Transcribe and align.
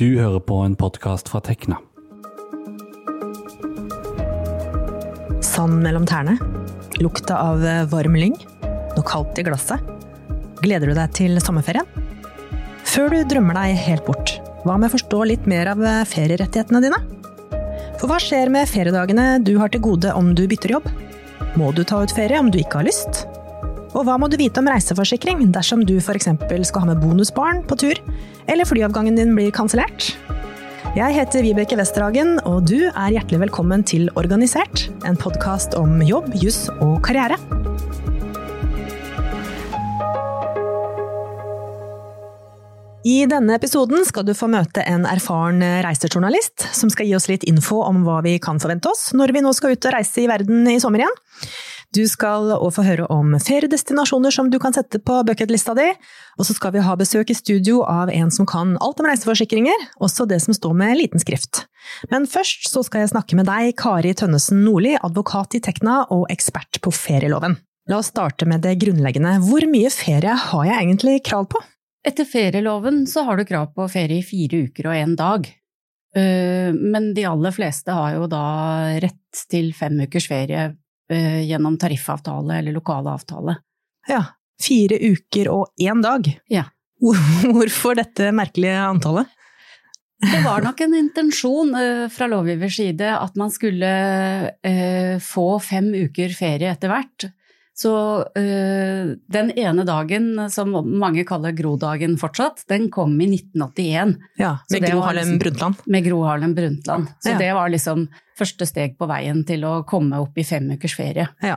Du 0.00 0.14
hører 0.16 0.40
på 0.40 0.56
en 0.64 0.72
podkast 0.80 1.28
fra 1.28 1.42
Tekna. 1.44 1.76
Sand 5.44 5.82
mellom 5.84 6.06
tærne. 6.08 6.38
Lukta 7.04 7.36
av 7.36 7.60
varm 7.92 8.16
lyng. 8.16 8.32
Noe 8.64 9.04
kaldt 9.04 9.36
i 9.36 9.44
glasset. 9.44 9.84
Gleder 10.64 10.88
du 10.88 10.94
deg 10.96 11.12
til 11.18 11.36
sommerferien? 11.44 11.84
Før 12.88 13.12
du 13.12 13.18
drømmer 13.28 13.60
deg 13.60 13.76
helt 13.90 14.08
bort, 14.08 14.38
hva 14.64 14.78
med 14.80 14.88
å 14.88 14.94
forstå 14.94 15.20
litt 15.28 15.44
mer 15.52 15.68
av 15.74 15.84
ferierettighetene 16.08 16.80
dine? 16.86 17.02
For 18.00 18.08
hva 18.08 18.16
skjer 18.24 18.48
med 18.48 18.72
feriedagene 18.72 19.34
du 19.44 19.58
har 19.60 19.68
til 19.68 19.84
gode 19.84 20.16
om 20.16 20.32
du 20.32 20.46
bytter 20.48 20.78
jobb? 20.78 20.88
Må 21.60 21.74
du 21.76 21.84
ta 21.84 22.00
ut 22.00 22.16
ferie 22.16 22.40
om 22.40 22.48
du 22.48 22.56
ikke 22.62 22.80
har 22.80 22.88
lyst? 22.88 23.26
Og 23.90 24.04
hva 24.06 24.14
må 24.22 24.28
du 24.30 24.36
vite 24.38 24.62
om 24.62 24.68
reiseforsikring 24.70 25.48
dersom 25.50 25.82
du 25.86 25.96
f.eks. 25.98 26.28
skal 26.68 26.84
ha 26.84 26.88
med 26.92 27.00
bonusbarn 27.02 27.64
på 27.66 27.78
tur, 27.80 27.98
eller 28.46 28.68
flyavgangen 28.68 29.18
din 29.18 29.34
blir 29.34 29.50
kansellert? 29.54 30.12
Jeg 30.94 31.14
heter 31.14 31.42
Vibeke 31.42 31.78
Westerhagen, 31.78 32.38
og 32.46 32.68
du 32.70 32.86
er 32.86 33.14
hjertelig 33.16 33.42
velkommen 33.48 33.82
til 33.86 34.06
Organisert, 34.18 34.88
en 35.06 35.18
podkast 35.18 35.74
om 35.78 35.98
jobb, 36.06 36.30
juss 36.38 36.68
og 36.78 37.00
karriere. 37.06 37.38
I 43.10 43.24
denne 43.26 43.56
episoden 43.56 44.04
skal 44.06 44.26
du 44.28 44.34
få 44.36 44.46
møte 44.52 44.84
en 44.86 45.06
erfaren 45.08 45.64
reisejournalist 45.82 46.68
som 46.76 46.92
skal 46.92 47.08
gi 47.08 47.16
oss 47.16 47.30
litt 47.30 47.46
info 47.48 47.80
om 47.86 48.04
hva 48.04 48.20
vi 48.26 48.36
kan 48.42 48.60
forvente 48.60 48.92
oss 48.92 49.08
når 49.16 49.32
vi 49.34 49.42
nå 49.42 49.54
skal 49.56 49.72
ut 49.72 49.88
og 49.88 49.94
reise 49.96 50.20
i 50.22 50.28
verden 50.30 50.68
i 50.68 50.78
sommer 50.82 51.06
igjen. 51.06 51.16
Du 51.90 52.04
skal 52.06 52.52
òg 52.54 52.68
få 52.76 52.84
høre 52.86 53.06
om 53.10 53.32
feriedestinasjoner 53.42 54.30
som 54.30 54.46
du 54.52 54.60
kan 54.62 54.74
sette 54.76 55.00
på 55.02 55.16
bucketlista 55.26 55.74
di, 55.74 55.88
og 56.38 56.46
så 56.46 56.54
skal 56.54 56.70
vi 56.76 56.82
ha 56.86 56.92
besøk 56.98 57.32
i 57.32 57.34
studio 57.34 57.80
av 57.82 58.12
en 58.14 58.28
som 58.30 58.46
kan 58.46 58.76
alt 58.78 59.00
om 59.02 59.08
reiseforsikringer, 59.10 59.88
også 59.98 60.28
det 60.30 60.38
som 60.44 60.54
står 60.54 60.76
med 60.78 61.00
liten 61.00 61.22
skrift. 61.22 61.64
Men 62.12 62.28
først 62.30 62.68
så 62.70 62.84
skal 62.86 63.02
jeg 63.02 63.10
snakke 63.10 63.34
med 63.40 63.50
deg, 63.50 63.72
Kari 63.80 64.12
Tønnesen 64.14 64.62
Nordli, 64.62 64.94
advokat 65.02 65.56
i 65.58 65.60
Tekna 65.66 66.04
og 66.14 66.28
ekspert 66.30 66.78
på 66.84 66.92
ferieloven. 66.94 67.58
La 67.90 67.98
oss 67.98 68.12
starte 68.12 68.46
med 68.46 68.62
det 68.62 68.76
grunnleggende. 68.78 69.40
Hvor 69.42 69.66
mye 69.66 69.90
ferie 69.90 70.36
har 70.44 70.68
jeg 70.68 70.76
egentlig 70.84 71.16
krav 71.26 71.48
på? 71.50 71.58
Etter 72.06 72.28
ferieloven 72.28 73.02
så 73.10 73.24
har 73.26 73.40
du 73.40 73.48
krav 73.48 73.72
på 73.74 73.88
ferie 73.90 74.20
i 74.20 74.26
fire 74.26 74.62
uker 74.68 74.92
og 74.92 75.00
én 75.00 75.16
dag. 75.18 75.48
Eh, 76.14 76.70
men 76.70 77.10
de 77.18 77.26
aller 77.26 77.54
fleste 77.56 77.98
har 77.98 78.14
jo 78.14 78.30
da 78.30 78.44
rett 79.02 79.42
til 79.50 79.72
fem 79.74 79.98
ukers 80.06 80.30
ferie 80.30 80.68
gjennom 81.10 81.74
tariffavtale 81.80 82.60
eller 82.60 82.76
lokale 82.76 83.10
avtale. 83.16 83.56
Ja, 84.08 84.22
fire 84.62 84.98
uker 85.00 85.50
og 85.52 85.72
én 85.82 86.02
dag. 86.04 86.28
Ja. 86.52 86.68
Hvorfor 87.00 87.96
dette 87.98 88.30
merkelige 88.36 88.76
antallet? 88.84 89.26
Det 90.20 90.42
var 90.44 90.60
nok 90.60 90.80
en 90.84 90.94
intensjon 90.98 91.74
eh, 91.80 92.06
fra 92.12 92.28
lovgivers 92.28 92.76
side 92.76 93.08
at 93.16 93.38
man 93.40 93.52
skulle 93.54 93.90
få 95.24 95.46
fem 95.64 95.88
uker 95.96 96.34
ferie 96.36 96.70
etter 96.70 96.92
hvert. 96.92 97.30
Så 97.80 97.92
øh, 98.36 99.12
den 99.32 99.50
ene 99.56 99.84
dagen, 99.88 100.34
som 100.52 100.74
mange 101.00 101.24
kaller 101.24 101.54
Grodagen 101.56 102.18
fortsatt, 102.20 102.66
den 102.68 102.90
kom 102.92 103.14
i 103.24 103.30
1981. 103.30 104.18
Ja, 104.40 104.58
Med 104.74 104.84
Gro 104.84 105.00
Harlem 105.06 105.30
liksom, 105.30 105.38
Brundtland? 105.40 105.80
Med 105.86 106.04
Gro 106.04 106.18
Harlem 106.26 106.52
Brundtland. 106.58 107.08
Så 107.24 107.32
ja. 107.32 107.38
det 107.40 107.54
var 107.56 107.72
liksom 107.72 108.04
første 108.36 108.68
steg 108.68 108.98
på 109.00 109.08
veien 109.08 109.40
til 109.48 109.64
å 109.64 109.78
komme 109.88 110.20
opp 110.20 110.36
i 110.36 110.44
fem 110.44 110.68
ukers 110.74 110.98
ferie. 110.98 111.30
Ja. 111.40 111.56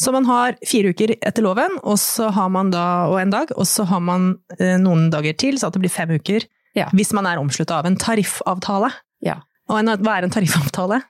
Så 0.00 0.14
man 0.16 0.24
har 0.30 0.56
fire 0.64 0.94
uker 0.94 1.12
etter 1.18 1.44
loven, 1.44 1.76
og 1.82 1.98
så 2.00 2.30
har 2.32 2.48
man 2.54 2.72
da, 2.72 2.86
og 3.10 3.18
en 3.20 3.34
dag, 3.34 3.52
og 3.52 3.68
så 3.68 3.84
har 3.90 4.00
man 4.00 4.32
eh, 4.56 4.78
noen 4.80 5.10
dager 5.12 5.36
til, 5.36 5.60
så 5.60 5.68
at 5.68 5.76
det 5.76 5.84
blir 5.84 5.92
fem 5.92 6.14
uker. 6.16 6.46
Ja. 6.78 6.88
Hvis 6.96 7.12
man 7.12 7.28
er 7.28 7.42
omslutta 7.42 7.82
av 7.82 7.90
en 7.90 8.00
tariffavtale. 8.00 8.94
Ja. 9.26 9.42
Og 9.68 9.82
en, 9.82 9.92
hva 10.00 10.16
er 10.16 10.24
en 10.24 10.32
tariffavtale? 10.32 11.02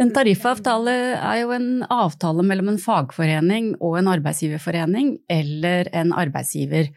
En 0.00 0.08
tariffavtale 0.16 0.92
er 1.18 1.42
jo 1.42 1.50
en 1.52 1.82
avtale 1.92 2.44
mellom 2.46 2.70
en 2.72 2.80
fagforening 2.80 3.74
og 3.84 3.98
en 3.98 4.08
arbeidsgiverforening, 4.08 5.18
eller 5.28 5.90
en 5.96 6.14
arbeidsgiver. 6.16 6.88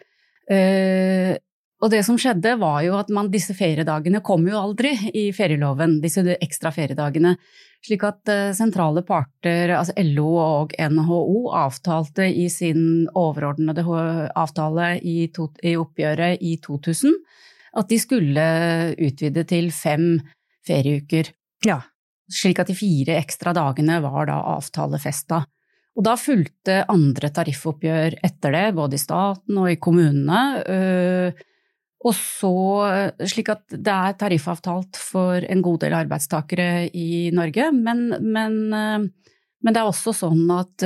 Uh, 0.47 1.36
og 1.84 1.92
det 1.92 2.00
som 2.08 2.16
skjedde, 2.19 2.53
var 2.62 2.80
jo 2.86 2.96
at 2.96 3.12
man, 3.12 3.28
disse 3.31 3.52
feriedagene 3.58 4.22
kom 4.24 4.47
jo 4.47 4.56
aldri 4.56 4.94
i 5.19 5.25
ferieloven, 5.36 5.97
disse 6.03 6.24
ekstra 6.38 6.72
feriedagene. 6.72 7.36
Slik 7.84 8.08
at 8.08 8.31
uh, 8.31 8.56
sentrale 8.56 9.03
parter, 9.03 9.75
altså 9.75 9.97
LO 10.00 10.30
og 10.40 10.75
NHO, 10.80 11.50
avtalte 11.59 12.30
i 12.31 12.47
sin 12.47 13.09
overordnede 13.12 13.84
avtale 14.31 14.94
i, 15.03 15.28
to, 15.36 15.52
i 15.59 15.75
oppgjøret 15.75 16.40
i 16.40 16.56
2000 16.63 17.19
at 17.74 17.90
de 17.90 17.97
skulle 17.97 18.44
utvide 19.02 19.44
til 19.50 19.74
fem 19.75 20.13
ferieuker. 20.63 21.34
Ja 21.68 21.81
slik 22.32 22.62
at 22.62 22.70
de 22.72 22.76
fire 22.78 23.18
ekstra 23.20 23.54
dagene 23.56 24.00
var 24.04 24.28
da 24.30 24.40
avtalefesta. 24.56 25.44
Og 25.94 26.06
da 26.08 26.16
fulgte 26.18 26.80
andre 26.90 27.30
tariffoppgjør 27.34 28.18
etter 28.26 28.56
det, 28.56 28.68
både 28.78 28.98
i 28.98 29.02
staten 29.02 29.60
og 29.62 29.70
i 29.70 29.80
kommunene. 29.82 30.44
Øh, 30.66 31.44
og 32.04 32.16
så, 32.18 32.54
slik 33.32 33.52
at 33.54 33.76
det 33.78 33.94
er 33.94 34.16
tariffavtalt 34.20 34.98
for 35.00 35.46
en 35.48 35.62
god 35.64 35.84
del 35.86 35.94
arbeidstakere 35.96 36.90
i 36.90 37.30
Norge, 37.32 37.70
men, 37.72 38.10
men, 38.20 38.58
øh, 38.76 39.06
men 39.64 39.76
det 39.76 39.80
er 39.80 39.88
også 39.88 40.12
sånn 40.18 40.50
at 40.52 40.84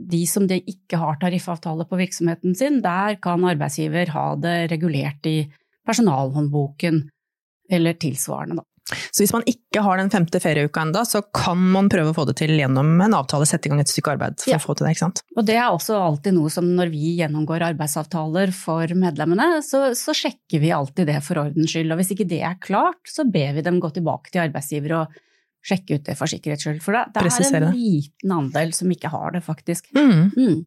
de 0.00 0.22
som 0.24 0.46
det 0.48 0.62
ikke 0.70 0.96
har 0.96 1.18
tariffavtale 1.20 1.84
på 1.84 1.98
virksomheten 2.00 2.54
sin, 2.56 2.78
der 2.80 3.18
kan 3.20 3.44
arbeidsgiver 3.44 4.14
ha 4.14 4.30
det 4.40 4.54
regulert 4.72 5.28
i 5.28 5.42
personalhåndboken 5.84 7.02
eller 7.68 7.98
tilsvarende, 8.00 8.62
da. 8.62 8.73
Så 8.84 9.22
hvis 9.22 9.32
man 9.32 9.44
ikke 9.48 9.80
har 9.84 9.96
den 9.96 10.10
femte 10.12 10.40
ferieuka 10.42 10.82
enda, 10.84 11.04
så 11.08 11.22
kan 11.34 11.60
man 11.72 11.88
prøve 11.92 12.12
å 12.12 12.16
få 12.16 12.26
det 12.28 12.36
til 12.42 12.52
gjennom 12.58 12.98
en 13.00 13.16
avtale, 13.16 13.46
sette 13.48 13.68
i 13.68 13.72
gang 13.72 13.80
et 13.80 13.90
stykke 13.90 14.12
arbeid 14.16 14.36
for 14.42 14.52
ja. 14.52 14.58
å 14.60 14.64
få 14.64 14.76
til 14.76 14.86
det, 14.86 14.92
ikke 14.94 15.04
sant. 15.06 15.22
Og 15.38 15.46
det 15.48 15.56
er 15.56 15.70
også 15.70 15.96
alltid 15.96 16.36
noe 16.36 16.52
som 16.52 16.68
når 16.76 16.92
vi 16.92 17.14
gjennomgår 17.22 17.64
arbeidsavtaler 17.70 18.52
for 18.56 18.92
medlemmene, 18.98 19.62
så, 19.64 19.86
så 19.96 20.16
sjekker 20.16 20.60
vi 20.60 20.74
alltid 20.76 21.08
det 21.10 21.20
for 21.24 21.40
ordens 21.46 21.72
skyld. 21.72 21.94
Og 21.94 22.02
hvis 22.02 22.12
ikke 22.16 22.28
det 22.28 22.42
er 22.44 22.60
klart, 22.60 23.00
så 23.08 23.24
ber 23.24 23.56
vi 23.56 23.64
dem 23.64 23.80
gå 23.80 23.92
tilbake 23.96 24.34
til 24.34 24.44
arbeidsgiver 24.44 24.98
og 25.00 25.22
sjekke 25.64 25.96
ut 25.96 26.04
det 26.10 26.18
for 26.18 26.28
sikkerhets 26.28 26.66
skyld. 26.66 26.82
For 26.84 26.96
det, 26.96 27.06
det 27.14 27.24
er 27.24 27.60
en 27.62 27.70
liten 27.72 28.36
andel 28.36 28.76
som 28.76 28.92
ikke 28.92 29.12
har 29.14 29.32
det, 29.36 29.44
faktisk. 29.46 29.88
Mm. 29.96 30.28
Mm. 30.36 30.60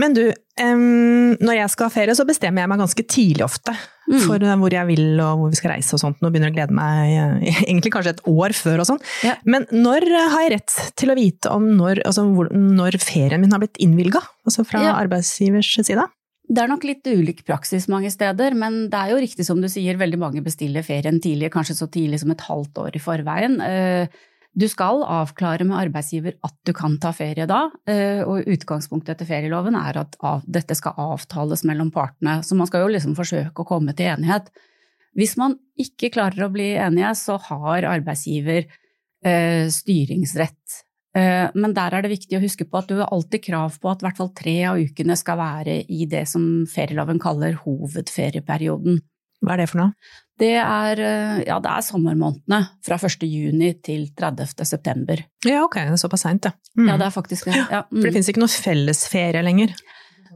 Men 0.00 0.14
du, 0.16 0.22
um, 0.58 1.34
når 1.38 1.58
jeg 1.60 1.72
skal 1.74 1.86
ha 1.86 1.94
ferie, 1.94 2.14
så 2.18 2.26
bestemmer 2.26 2.64
jeg 2.64 2.70
meg 2.72 2.80
ganske 2.82 3.04
tidlig 3.06 3.44
ofte 3.46 3.74
mm. 4.10 4.24
for 4.24 4.42
uh, 4.42 4.54
hvor 4.58 4.74
jeg 4.74 4.88
vil 4.90 5.20
og 5.22 5.42
hvor 5.42 5.52
vi 5.52 5.60
skal 5.60 5.74
reise 5.76 5.94
og 5.94 6.02
sånt. 6.02 6.18
Nå 6.22 6.30
begynner 6.32 6.50
jeg 6.50 6.56
å 6.56 6.58
glede 6.58 6.78
meg 6.78 7.14
uh, 7.14 7.62
egentlig 7.68 7.94
kanskje 7.94 8.16
et 8.16 8.24
år 8.32 8.56
før 8.58 8.82
og 8.82 8.90
sånn. 8.90 9.00
Ja. 9.26 9.36
Men 9.46 9.68
når 9.70 10.08
har 10.18 10.46
jeg 10.46 10.54
rett 10.56 10.76
til 10.98 11.14
å 11.14 11.18
vite 11.18 11.54
om 11.54 11.70
når, 11.78 12.02
altså, 12.08 12.26
hvor, 12.34 12.50
når 12.50 12.98
ferien 13.02 13.42
min 13.42 13.54
har 13.54 13.62
blitt 13.62 13.80
innvilga? 13.82 14.24
Altså 14.48 14.66
fra 14.66 14.82
ja. 14.82 14.98
arbeidsgivers 14.98 15.70
side? 15.80 16.08
Det 16.44 16.60
er 16.60 16.68
nok 16.68 16.82
litt 16.84 17.06
ulik 17.08 17.40
praksis 17.48 17.86
mange 17.88 18.10
steder, 18.12 18.52
men 18.58 18.90
det 18.92 18.98
er 18.98 19.14
jo 19.14 19.22
riktig 19.22 19.46
som 19.46 19.62
du 19.62 19.68
sier, 19.72 19.96
veldig 19.96 20.18
mange 20.20 20.42
bestiller 20.44 20.84
ferien 20.84 21.16
tidlig, 21.22 21.48
kanskje 21.54 21.78
så 21.78 21.88
tidlig 21.88 22.20
som 22.20 22.34
et 22.34 22.44
halvt 22.44 22.82
år 22.82 22.98
i 22.98 23.00
forveien. 23.00 23.56
Uh, 23.62 24.24
du 24.54 24.66
skal 24.70 25.02
avklare 25.02 25.66
med 25.66 25.76
arbeidsgiver 25.80 26.36
at 26.46 26.54
du 26.66 26.72
kan 26.76 26.94
ta 27.02 27.10
ferie 27.16 27.46
da, 27.50 27.66
eh, 27.90 28.22
og 28.22 28.46
utgangspunktet 28.54 29.16
etter 29.16 29.28
ferieloven 29.28 29.74
er 29.78 29.98
at 30.04 30.14
dette 30.46 30.76
skal 30.78 30.94
avtales 31.10 31.64
mellom 31.66 31.90
partene, 31.94 32.38
så 32.46 32.54
man 32.58 32.70
skal 32.70 32.84
jo 32.84 32.92
liksom 32.94 33.16
forsøke 33.18 33.64
å 33.64 33.68
komme 33.68 33.96
til 33.98 34.12
enighet. 34.14 34.52
Hvis 35.14 35.36
man 35.38 35.58
ikke 35.78 36.12
klarer 36.14 36.46
å 36.46 36.52
bli 36.54 36.72
enige, 36.78 37.12
så 37.18 37.38
har 37.48 37.86
arbeidsgiver 37.90 38.64
eh, 39.24 39.66
styringsrett. 39.74 40.82
Eh, 41.14 41.50
men 41.54 41.74
der 41.74 41.94
er 41.94 42.02
det 42.02 42.14
viktig 42.14 42.38
å 42.38 42.42
huske 42.42 42.66
på 42.66 42.80
at 42.80 42.90
du 42.90 42.98
har 42.98 43.10
alltid 43.14 43.44
krav 43.46 43.78
på 43.78 43.90
at 43.90 44.02
i 44.02 44.08
hvert 44.08 44.18
fall 44.18 44.32
tre 44.34 44.56
av 44.70 44.80
ukene 44.82 45.18
skal 45.18 45.38
være 45.38 45.80
i 45.86 46.06
det 46.10 46.24
som 46.30 46.64
ferieloven 46.70 47.22
kaller 47.22 47.58
hovedferieperioden. 47.62 48.98
Hva 49.44 49.54
er 49.54 49.64
det 49.64 49.70
for 49.70 49.82
noe? 49.82 50.14
Det 50.40 50.54
er, 50.58 50.98
eh, 50.98 51.42
ja, 51.46 51.60
det 51.62 51.70
er 51.70 51.84
sommermånedene. 51.86 52.60
Fra 52.84 52.96
1. 52.98 53.26
juni 53.28 53.70
til 53.86 54.08
30. 54.18 54.64
september. 54.66 55.20
Ja, 55.46 55.62
ok. 55.62 55.76
Det 55.78 55.94
er 55.94 56.00
såpass 56.00 56.24
seint, 56.26 56.48
ja. 56.48 56.54
Mm. 56.74 56.88
Ja, 56.88 56.96
det 56.98 57.06
er 57.06 57.14
faktisk 57.14 57.50
det. 57.50 57.58
Ja. 57.70 57.84
Mm. 57.86 58.00
For 58.00 58.08
det 58.08 58.14
finnes 58.16 58.30
ikke 58.32 58.42
noe 58.42 58.54
fellesferie 58.64 59.44
lenger? 59.46 59.76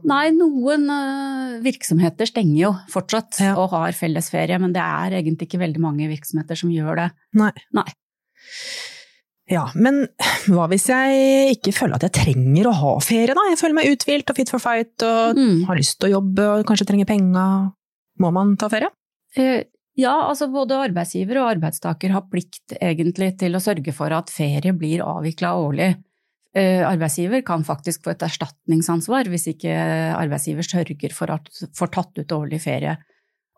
Nei, 0.07 0.29
noen 0.31 0.85
uh, 0.87 1.57
virksomheter 1.63 2.29
stenger 2.29 2.59
jo 2.61 2.69
fortsatt 2.91 3.41
ja. 3.43 3.55
og 3.59 3.73
har 3.73 3.97
fellesferie, 3.97 4.55
men 4.61 4.71
det 4.75 4.83
er 4.83 5.17
egentlig 5.19 5.49
ikke 5.49 5.59
veldig 5.65 5.81
mange 5.83 6.07
virksomheter 6.07 6.55
som 6.59 6.71
gjør 6.71 7.01
det. 7.01 7.09
Nei. 7.41 7.51
Nei. 7.75 7.89
Ja, 9.49 9.65
men 9.73 10.03
hva 10.53 10.67
hvis 10.69 10.85
jeg 10.91 11.55
ikke 11.55 11.73
føler 11.73 11.97
at 11.97 12.05
jeg 12.05 12.15
trenger 12.19 12.69
å 12.69 12.75
ha 12.79 12.93
ferie, 13.01 13.33
da? 13.33 13.47
Jeg 13.49 13.59
føler 13.59 13.79
meg 13.79 13.91
uthvilt 13.91 14.29
og 14.29 14.37
fit 14.37 14.53
for 14.53 14.61
fight 14.61 15.05
og 15.05 15.39
mm. 15.41 15.65
har 15.67 15.79
lyst 15.79 15.97
til 15.97 16.11
å 16.11 16.19
jobbe 16.19 16.47
og 16.53 16.65
kanskje 16.69 16.87
trenger 16.91 17.09
penger. 17.09 17.67
Må 18.21 18.31
man 18.35 18.53
ta 18.61 18.69
ferie? 18.71 18.91
Eh, 19.37 19.63
ja, 19.99 20.13
altså 20.29 20.47
både 20.51 20.77
arbeidsgiver 20.79 21.41
og 21.41 21.49
arbeidstaker 21.55 22.13
har 22.15 22.27
plikt 22.31 22.77
egentlig 22.79 23.33
til 23.41 23.57
å 23.57 23.63
sørge 23.63 23.93
for 23.95 24.13
at 24.15 24.31
ferie 24.31 24.73
blir 24.75 25.03
avvikla 25.05 25.51
årlig. 25.59 25.89
Eh, 26.55 26.81
arbeidsgiver 26.87 27.43
kan 27.45 27.65
faktisk 27.67 28.05
få 28.05 28.15
et 28.15 28.23
erstatningsansvar 28.25 29.29
hvis 29.29 29.49
ikke 29.51 29.75
arbeidsgiver 30.17 30.65
sørger 30.65 31.13
for 31.13 31.35
at 31.35 31.51
får 31.77 31.91
tatt 31.93 32.21
ut 32.23 32.35
årlig 32.39 32.61
ferie. 32.63 32.95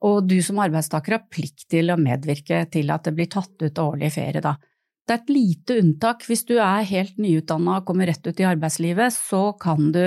Og 0.01 0.25
du 0.25 0.39
som 0.41 0.59
arbeidstaker 0.63 1.15
har 1.15 1.29
plikt 1.29 1.67
til 1.71 1.93
å 1.93 1.99
medvirke 2.01 2.65
til 2.73 2.89
at 2.91 3.05
det 3.05 3.13
blir 3.15 3.29
tatt 3.31 3.53
ut 3.61 3.81
årlig 3.83 4.11
ferie, 4.15 4.41
da. 4.41 4.57
Det 5.05 5.13
er 5.13 5.21
et 5.21 5.33
lite 5.33 5.77
unntak. 5.81 6.25
Hvis 6.25 6.43
du 6.49 6.55
er 6.57 6.87
helt 6.87 7.17
nyutdanna 7.21 7.79
og 7.79 7.87
kommer 7.87 8.09
rett 8.09 8.25
ut 8.25 8.39
i 8.41 8.47
arbeidslivet, 8.47 9.13
så 9.13 9.51
kan 9.61 9.91
du 9.93 10.03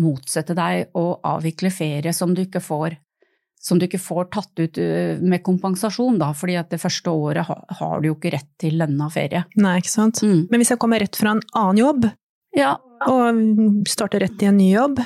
motsette 0.00 0.56
deg 0.56 0.96
å 0.96 1.06
avvikle 1.26 1.70
ferie 1.74 2.12
som 2.16 2.32
du 2.34 2.42
ikke 2.44 2.62
får, 2.64 2.96
som 3.64 3.80
du 3.80 3.86
ikke 3.86 4.02
får 4.02 4.28
tatt 4.34 4.60
ut 4.60 4.78
uh, 4.78 5.16
med 5.24 5.42
kompensasjon, 5.46 6.18
da, 6.20 6.32
fordi 6.36 6.58
at 6.60 6.70
det 6.74 6.82
første 6.82 7.12
året 7.14 7.48
har, 7.48 7.96
du 8.02 8.10
jo 8.10 8.18
ikke 8.18 8.34
rett 8.36 8.50
til 8.60 8.76
lønna 8.80 9.08
ferie. 9.12 9.46
Nei, 9.56 9.78
ikke 9.80 9.94
sant. 9.94 10.20
Mm. 10.24 10.46
Men 10.50 10.60
hvis 10.60 10.74
jeg 10.74 10.82
kommer 10.82 11.00
rett 11.00 11.16
fra 11.16 11.36
en 11.36 11.42
annen 11.56 11.82
jobb, 11.84 12.12
Ja, 12.54 12.76
og 13.10 13.40
starter 13.90 14.22
rett 14.22 14.42
i 14.44 14.50
en 14.50 14.60
ny 14.60 14.70
jobb, 14.74 15.00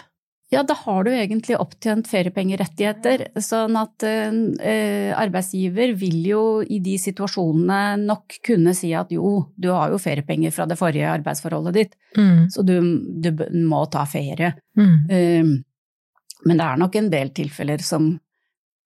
Ja, 0.51 0.63
da 0.65 0.73
har 0.81 1.05
du 1.05 1.11
egentlig 1.13 1.59
opptjent 1.61 2.09
feriepengerettigheter, 2.09 3.27
sånn 3.45 3.77
at 3.77 4.05
eh, 4.09 5.11
arbeidsgiver 5.13 5.93
vil 6.01 6.23
jo 6.25 6.45
i 6.65 6.79
de 6.81 6.95
situasjonene 6.97 7.99
nok 8.01 8.39
kunne 8.49 8.73
si 8.73 8.95
at 8.97 9.13
jo, 9.13 9.43
du 9.61 9.69
har 9.75 9.93
jo 9.93 10.01
feriepenger 10.01 10.55
fra 10.57 10.65
det 10.65 10.79
forrige 10.81 11.11
arbeidsforholdet 11.19 11.77
ditt, 11.77 11.99
mm. 12.17 12.47
så 12.55 12.65
du, 12.65 12.79
du 13.21 13.29
må 13.69 13.83
ta 13.93 14.07
ferie. 14.09 14.55
Mm. 14.81 14.97
Eh, 15.13 15.53
men 16.49 16.63
det 16.63 16.65
er 16.65 16.81
nok 16.81 16.97
en 16.97 17.13
del 17.13 17.35
tilfeller 17.37 17.85
som 17.85 18.15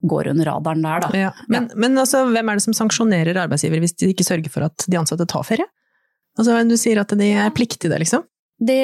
går 0.02 0.32
under 0.32 0.49
radaren 0.50 0.82
der, 0.82 1.04
da. 1.04 1.10
Ja. 1.19 1.31
Men, 1.52 1.69
men 1.78 1.99
altså, 2.00 2.25
hvem 2.31 2.50
er 2.50 2.58
det 2.58 2.64
som 2.64 2.76
sanksjonerer 2.76 3.38
arbeidsgiver 3.44 3.82
hvis 3.82 3.94
de 4.00 4.10
ikke 4.12 4.26
sørger 4.26 4.52
for 4.52 4.66
at 4.66 4.87
de 4.88 4.99
ansatte 4.99 5.26
tar 5.31 5.46
ferie? 5.46 5.69
Altså, 6.38 6.56
du 6.64 6.76
sier 6.81 7.02
at 7.02 7.12
de 7.19 7.28
er 7.34 7.52
pliktige 7.54 7.93
det, 7.93 8.00
liksom? 8.02 8.25
Det, 8.62 8.82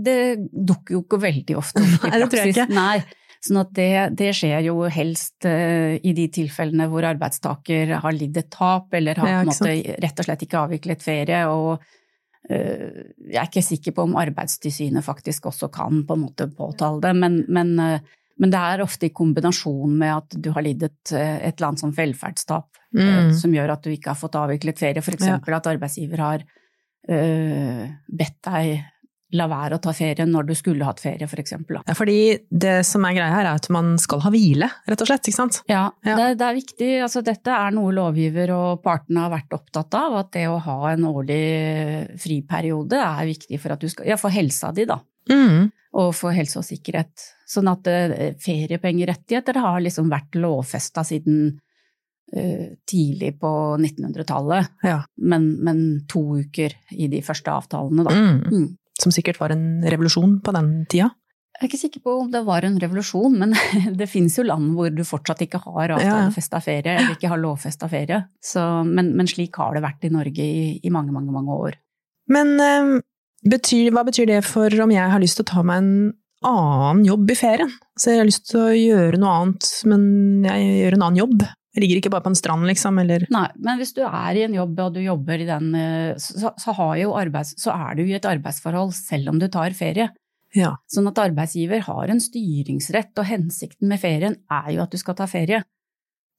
det 0.00 0.18
dukker 0.52 0.96
jo 0.96 1.04
ikke 1.04 1.20
veldig 1.20 1.56
ofte 1.60 1.82
opp 1.84 2.06
i 2.06 2.10
Nei, 2.10 2.20
det 2.22 2.28
tror 2.32 2.40
jeg 2.40 2.52
praksis. 2.54 2.56
ikke. 2.56 2.76
Nei, 2.78 3.38
sånn 3.44 3.60
at 3.60 3.70
det, 3.76 3.90
det 4.18 4.30
skjer 4.36 4.64
jo 4.66 4.80
helst 4.92 5.46
uh, 5.46 5.94
i 5.94 6.14
de 6.16 6.26
tilfellene 6.32 6.88
hvor 6.90 7.06
arbeidstaker 7.06 7.92
har 8.02 8.16
lidd 8.16 8.40
et 8.40 8.50
tap, 8.54 8.88
eller 8.96 9.20
har 9.20 9.30
Ja, 9.34 9.44
måte 9.46 9.74
rett 10.02 10.22
og 10.22 10.28
slett 10.28 10.44
ikke 10.46 10.62
avviklet 10.64 11.04
ferie. 11.04 11.42
og 11.52 11.76
uh, 11.78 12.86
jeg 13.28 13.40
er 13.42 13.50
ikke 13.50 13.64
sikker 13.66 13.96
på 13.96 14.08
om 14.08 14.16
Arbeidstilsynet 14.18 15.04
faktisk 15.06 15.50
også 15.52 15.68
kan 15.74 16.02
på 16.08 16.16
en 16.16 16.24
måte 16.24 16.48
påtale 16.48 17.02
det, 17.04 17.12
men, 17.20 17.42
men, 17.52 17.74
eh, 17.84 18.16
men 18.38 18.50
det 18.54 18.58
er 18.60 18.82
ofte 18.84 19.06
i 19.08 19.14
kombinasjon 19.14 19.96
med 19.98 20.12
at 20.16 20.36
du 20.42 20.50
har 20.54 20.62
lidd 20.62 20.82
et, 20.86 21.12
et 21.12 21.54
eller 21.56 21.68
annet 21.72 21.82
sånn 21.84 21.96
velferdstap 21.96 22.68
eh, 22.96 23.24
Mm. 23.28 23.32
som 23.36 23.52
gjør 23.52 23.72
at 23.74 23.82
du 23.84 23.90
ikke 23.92 24.14
har 24.14 24.16
fått 24.20 24.38
avviklet 24.40 24.78
ferie. 24.80 25.02
For 25.04 25.12
eksempel 25.12 25.52
at 25.58 25.66
arbeidsgiver 25.68 26.22
har 26.24 26.44
øh, 27.10 27.82
bedt 28.08 28.38
deg 28.48 28.78
la 29.36 29.44
være 29.44 29.76
å 29.76 29.80
ta 29.84 29.92
ferie 29.92 30.24
når 30.24 30.46
du 30.48 30.54
skulle 30.56 30.86
hatt 30.88 31.02
ferie, 31.04 31.26
for 31.28 31.36
eksempel. 31.42 31.76
Ja, 31.84 31.92
fordi 31.92 32.38
det 32.48 32.78
som 32.88 33.04
er 33.04 33.12
greia 33.12 33.28
her, 33.34 33.44
er 33.50 33.58
at 33.60 33.66
man 33.68 33.98
skal 34.00 34.22
ha 34.24 34.30
hvile, 34.32 34.70
rett 34.88 35.02
og 35.04 35.10
slett, 35.10 35.28
ikke 35.28 35.36
sant? 35.36 35.58
Ja, 35.68 35.90
Ja. 36.00 36.14
Det, 36.16 36.28
det 36.40 36.46
er 36.46 36.56
viktig. 36.56 36.88
Altså, 37.04 37.20
dette 37.26 37.52
er 37.52 37.74
noe 37.76 37.92
lovgiver 37.92 38.54
og 38.56 38.80
partene 38.86 39.26
har 39.26 39.34
vært 39.34 39.52
opptatt 39.52 39.92
av, 40.00 40.16
at 40.22 40.30
det 40.32 40.46
å 40.48 40.56
ha 40.64 40.78
en 40.94 41.04
årlig 41.10 41.42
friperiode 42.24 42.96
er 43.04 43.28
viktig 43.28 43.60
for 43.60 43.76
at 43.76 43.84
du 43.84 43.88
skal 43.92 44.08
Ja, 44.08 44.16
for 44.16 44.32
helsa 44.32 44.72
di, 44.72 44.86
da. 44.88 44.96
Mm. 45.28 45.68
Og 45.96 46.10
for 46.16 46.36
helse 46.36 46.60
og 46.60 46.66
sikkerhet. 46.66 47.24
Sånn 47.48 47.70
at 47.70 47.88
eh, 47.88 48.34
feriepengerettigheter 48.42 49.60
har 49.62 49.80
liksom 49.80 50.10
vært 50.12 50.36
lovfesta 50.36 51.04
siden 51.06 51.54
eh, 52.36 52.74
tidlig 52.88 53.38
på 53.40 53.52
1900-tallet. 53.78 54.74
Ja. 54.84 55.00
Men, 55.16 55.54
men 55.64 55.80
to 56.10 56.42
uker 56.42 56.76
i 56.92 57.08
de 57.08 57.22
første 57.24 57.54
avtalene, 57.54 58.04
da. 58.04 58.12
Mm. 58.12 58.42
Mm. 58.52 58.68
Som 58.98 59.14
sikkert 59.14 59.40
var 59.40 59.54
en 59.54 59.80
revolusjon 59.86 60.40
på 60.44 60.54
den 60.58 60.74
tida. 60.90 61.12
Jeg 61.58 61.64
er 61.64 61.70
ikke 61.72 61.80
sikker 61.80 62.02
på 62.04 62.12
om 62.20 62.28
det 62.30 62.44
var 62.46 62.62
en 62.62 62.76
revolusjon, 62.78 63.34
men 63.40 63.54
det 63.98 64.06
finnes 64.10 64.36
jo 64.38 64.44
land 64.46 64.76
hvor 64.76 64.92
du 64.94 65.02
fortsatt 65.06 65.40
ikke 65.42 65.58
har 65.64 65.96
avtalefesta 65.96 66.60
ferie, 66.62 67.00
eller 67.00 67.16
ikke 67.16 67.30
har 67.32 67.40
lovfesta 67.42 67.88
ferie. 67.90 68.20
Så, 68.44 68.62
men, 68.86 69.14
men 69.18 69.30
slik 69.30 69.58
har 69.58 69.74
det 69.74 69.82
vært 69.82 70.06
i 70.06 70.12
Norge 70.14 70.44
i, 70.44 70.68
i 70.78 70.92
mange, 70.94 71.14
mange, 71.16 71.34
mange 71.34 71.56
år. 71.66 71.80
Men 72.30 72.54
eh, 72.62 72.92
betyr, 73.46 73.92
hva 73.94 74.04
betyr 74.08 74.30
det 74.30 74.40
for 74.46 74.72
om 74.82 74.94
jeg 74.94 75.12
har 75.12 75.22
lyst 75.22 75.38
til 75.38 75.46
å 75.46 75.52
ta 75.52 75.64
meg 75.66 75.82
en 75.82 75.92
annen 76.48 77.04
jobb 77.06 77.30
i 77.30 77.38
ferien? 77.38 77.70
Så 77.98 78.12
jeg 78.12 78.22
har 78.22 78.28
lyst 78.28 78.48
til 78.50 78.62
å 78.62 78.74
gjøre 78.74 79.20
noe 79.20 79.36
annet, 79.42 79.70
men 79.90 80.02
jeg 80.46 80.68
gjør 80.82 80.98
en 80.98 81.06
annen 81.08 81.22
jobb. 81.22 81.46
Jeg 81.76 81.84
ligger 81.84 82.00
ikke 82.00 82.10
bare 82.10 82.24
på 82.24 82.32
en 82.32 82.38
strand, 82.38 82.66
liksom, 82.66 82.96
eller 82.98 83.26
Nei, 83.30 83.46
men 83.62 83.78
hvis 83.78 83.92
du 83.94 84.00
er 84.02 84.38
i 84.38 84.46
en 84.46 84.56
jobb 84.56 84.80
og 84.82 84.96
du 84.96 85.02
jobber 85.04 85.42
i 85.42 85.46
den, 85.46 85.68
eh, 85.78 86.14
så, 86.18 86.50
så, 86.58 86.74
har 86.74 86.96
jo 86.98 87.12
arbeids, 87.18 87.52
så 87.60 87.74
er 87.74 87.98
du 87.98 88.02
i 88.06 88.16
et 88.16 88.26
arbeidsforhold 88.26 88.94
selv 88.96 89.30
om 89.30 89.38
du 89.38 89.46
tar 89.52 89.76
ferie. 89.78 90.08
Ja. 90.56 90.72
Sånn 90.90 91.06
at 91.10 91.20
arbeidsgiver 91.20 91.84
har 91.86 92.10
en 92.10 92.22
styringsrett, 92.24 93.12
og 93.20 93.28
hensikten 93.28 93.92
med 93.92 94.00
ferien 94.02 94.38
er 94.50 94.70
jo 94.74 94.82
at 94.82 94.94
du 94.94 94.98
skal 94.98 95.18
ta 95.18 95.28
ferie. 95.30 95.60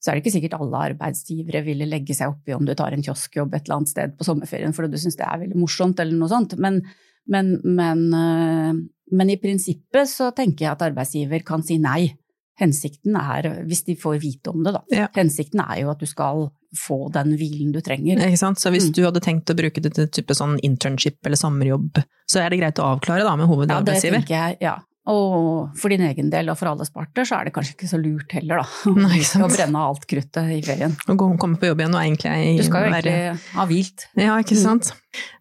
Så 0.00 0.10
er 0.10 0.16
det 0.16 0.22
ikke 0.24 0.32
sikkert 0.38 0.54
alle 0.60 0.78
arbeidsgivere 0.94 1.60
ville 1.66 1.86
legge 1.88 2.14
seg 2.16 2.32
oppi 2.32 2.54
om 2.56 2.64
du 2.64 2.72
tar 2.74 2.94
en 2.96 3.02
kioskjobb 3.04 3.52
et 3.54 3.66
eller 3.66 3.76
annet 3.80 3.92
sted 3.92 4.14
på 4.16 4.24
sommerferien 4.24 4.72
fordi 4.72 4.94
du 4.94 5.00
syns 5.02 5.18
det 5.20 5.26
er 5.28 5.42
veldig 5.42 5.58
morsomt 5.60 6.00
eller 6.00 6.16
noe 6.16 6.30
sånt, 6.32 6.56
men, 6.58 6.80
men, 7.28 7.50
men, 7.64 8.06
øh, 8.16 8.80
men 9.12 9.30
i 9.30 9.36
prinsippet 9.42 10.08
så 10.08 10.30
tenker 10.32 10.64
jeg 10.66 10.72
at 10.72 10.86
arbeidsgiver 10.88 11.44
kan 11.44 11.62
si 11.66 11.76
nei. 11.82 12.14
Hensikten 12.60 13.14
er, 13.16 13.46
hvis 13.64 13.84
de 13.86 13.94
får 13.96 14.18
vite 14.20 14.50
om 14.52 14.62
det, 14.64 14.72
da, 14.76 14.82
Ja. 14.92 15.06
hensikten 15.16 15.62
er 15.64 15.80
jo 15.80 15.90
at 15.94 16.00
du 16.02 16.06
skal 16.06 16.50
få 16.76 17.10
den 17.12 17.32
hvilen 17.40 17.72
du 17.72 17.80
trenger. 17.80 18.20
Ikke 18.20 18.38
sant? 18.38 18.58
Så 18.60 18.70
hvis 18.70 18.88
Mm. 18.88 18.92
du 18.94 19.02
hadde 19.04 19.20
tenkt 19.24 19.50
å 19.50 19.56
bruke 19.56 19.80
det 19.82 19.94
til 19.94 20.06
type 20.08 20.34
sånn 20.36 20.58
internship 20.62 21.16
eller 21.24 21.36
sommerjobb, 21.36 22.04
så 22.28 22.40
er 22.44 22.50
det 22.50 22.60
greit 22.60 22.78
å 22.78 22.96
avklare 22.96 23.24
da 23.24 23.34
med 23.36 23.48
Ja, 23.68 23.80
det 23.80 24.00
tenker 24.02 24.28
jeg, 24.28 24.58
ja. 24.60 24.76
Og 25.08 25.70
for 25.80 25.88
din 25.88 26.02
egen 26.04 26.28
del 26.30 26.50
og 26.52 26.58
for 26.60 26.68
alle 26.68 26.84
sparter, 26.84 27.24
så 27.24 27.38
er 27.40 27.48
det 27.48 27.54
kanskje 27.56 27.72
ikke 27.74 27.88
så 27.88 27.98
lurt 28.02 28.32
heller, 28.36 28.60
da. 28.60 28.92
Nei. 29.06 29.20
Å 29.40 29.48
brenne 29.48 29.80
alt 29.88 30.04
kruttet 30.10 30.50
i 30.52 30.60
ferien. 30.66 30.92
Å 31.08 31.16
gå- 31.16 31.30
komme 31.40 31.56
på 31.58 31.70
jobb 31.70 31.80
igjen 31.80 31.94
og 31.96 32.02
egentlig 32.04 32.58
Du 32.60 32.66
skal 32.68 32.84
jo 32.84 32.92
være 32.92 33.14
egentlig 33.14 33.54
ha 33.56 33.66
hvilt. 33.70 34.08
Ja, 34.20 34.36
ikke 34.44 34.58
Mm. 34.58 34.62
sant. 34.66 34.92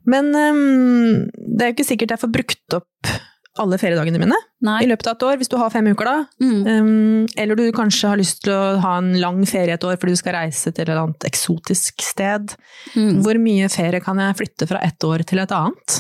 Men 0.08 0.32
um, 0.34 1.28
det 1.36 1.62
er 1.66 1.72
jo 1.74 1.76
ikke 1.76 1.90
sikkert 1.92 2.16
jeg 2.16 2.24
får 2.24 2.32
brukt 2.40 2.78
opp 2.80 3.12
alle 3.60 3.76
feriedagene 3.82 4.22
mine 4.22 4.38
Nei. 4.64 4.78
i 4.86 4.88
løpet 4.88 5.08
av 5.10 5.18
et 5.18 5.24
år, 5.28 5.38
hvis 5.42 5.50
du 5.52 5.58
har 5.60 5.70
fem 5.74 5.90
uker 5.92 6.08
da. 6.08 6.14
Mm. 6.40 6.62
Um, 6.64 7.26
eller 7.36 7.60
du 7.60 7.66
kanskje 7.76 8.08
har 8.14 8.18
lyst 8.22 8.40
til 8.46 8.54
å 8.56 8.78
ha 8.80 8.94
en 9.02 9.12
lang 9.20 9.42
ferie 9.50 9.76
et 9.76 9.84
år 9.84 9.98
fordi 10.00 10.16
du 10.16 10.22
skal 10.22 10.38
reise 10.38 10.72
til 10.72 10.86
et 10.86 10.88
eller 10.88 11.02
annet 11.04 11.28
eksotisk 11.28 12.00
sted. 12.06 12.56
Mm. 12.96 13.20
Hvor 13.26 13.36
mye 13.44 13.68
ferie 13.74 14.00
kan 14.06 14.22
jeg 14.24 14.38
flytte 14.40 14.70
fra 14.72 14.80
ett 14.88 15.04
år 15.04 15.26
til 15.28 15.44
et 15.44 15.52
annet? 15.52 15.98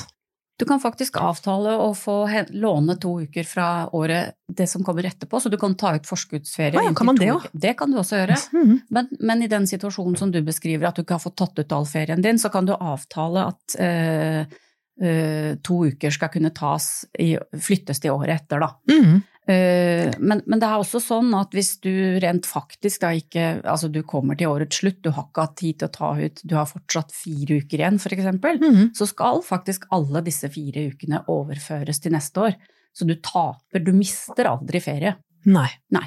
Du 0.59 0.65
kan 0.67 0.81
faktisk 0.83 1.15
avtale 1.23 1.71
å 1.79 1.93
få 1.95 2.17
låne 2.51 2.97
to 2.99 3.13
uker 3.23 3.47
fra 3.47 3.87
året 3.95 4.35
det 4.51 4.67
som 4.67 4.83
kommer 4.83 5.07
etterpå, 5.07 5.39
så 5.39 5.49
du 5.49 5.55
kan 5.57 5.75
ta 5.79 5.93
ut 5.95 6.07
forskuddsferie. 6.07 6.75
Å 6.75 6.83
ja, 6.83 6.91
kan 6.97 7.07
man 7.07 7.19
det 7.19 7.29
også? 7.31 7.51
Det 7.53 7.71
kan 7.79 7.93
du 7.93 7.99
også 8.01 8.19
gjøre. 8.19 8.35
Mhm. 8.51 8.79
Men, 8.89 9.07
men 9.23 9.45
i 9.45 9.47
den 9.51 9.67
situasjonen 9.71 10.19
som 10.19 10.33
du 10.35 10.41
beskriver, 10.43 10.89
at 10.89 10.99
du 10.99 11.05
ikke 11.05 11.15
har 11.15 11.23
fått 11.23 11.37
tatt 11.39 11.61
ut 11.61 11.77
all 11.77 11.87
ferien 11.87 12.19
din, 12.21 12.41
så 12.41 12.51
kan 12.51 12.67
du 12.67 12.73
avtale 12.75 13.45
at 13.53 13.77
eh, 13.79 14.41
eh, 14.99 15.55
to 15.63 15.79
uker 15.87 16.11
skal 16.11 16.33
kunne 16.33 16.51
tas 16.51 17.05
i, 17.15 17.37
flyttes 17.55 18.03
til 18.03 18.17
året 18.17 18.41
etter, 18.43 18.59
da. 18.59 18.73
Mhm. 18.91 19.15
Eh, 19.15 19.38
Men, 19.49 20.43
men 20.45 20.61
det 20.61 20.67
er 20.67 20.77
også 20.77 20.99
sånn 21.01 21.31
at 21.33 21.55
hvis 21.57 21.71
du 21.81 21.91
rent 22.21 22.45
faktisk 22.45 23.01
da 23.01 23.09
ikke 23.17 23.45
Altså 23.63 23.87
du 23.89 24.03
kommer 24.05 24.37
til 24.37 24.51
årets 24.51 24.77
slutt, 24.81 24.99
du 25.01 25.09
har 25.15 25.25
ikke 25.25 25.45
hatt 25.47 25.55
tid 25.57 25.79
til 25.79 25.87
å 25.87 25.93
ta 25.95 26.09
ut, 26.19 26.43
du 26.43 26.53
har 26.53 26.67
fortsatt 26.69 27.15
fire 27.15 27.57
uker 27.63 27.81
igjen 27.81 27.97
for 28.03 28.13
eksempel, 28.13 28.59
-hmm. 28.61 28.91
så 28.93 29.07
skal 29.09 29.41
faktisk 29.45 29.87
alle 29.95 30.21
disse 30.21 30.49
fire 30.53 30.85
ukene 30.91 31.23
overføres 31.27 31.99
til 31.99 32.13
neste 32.13 32.45
år. 32.45 32.53
Så 32.93 33.05
du 33.07 33.15
taper, 33.15 33.79
du 33.79 33.91
mister 33.93 34.45
aldri 34.45 34.81
ferie. 34.83 35.15
Nei. 35.45 35.69
Nei. 35.95 36.05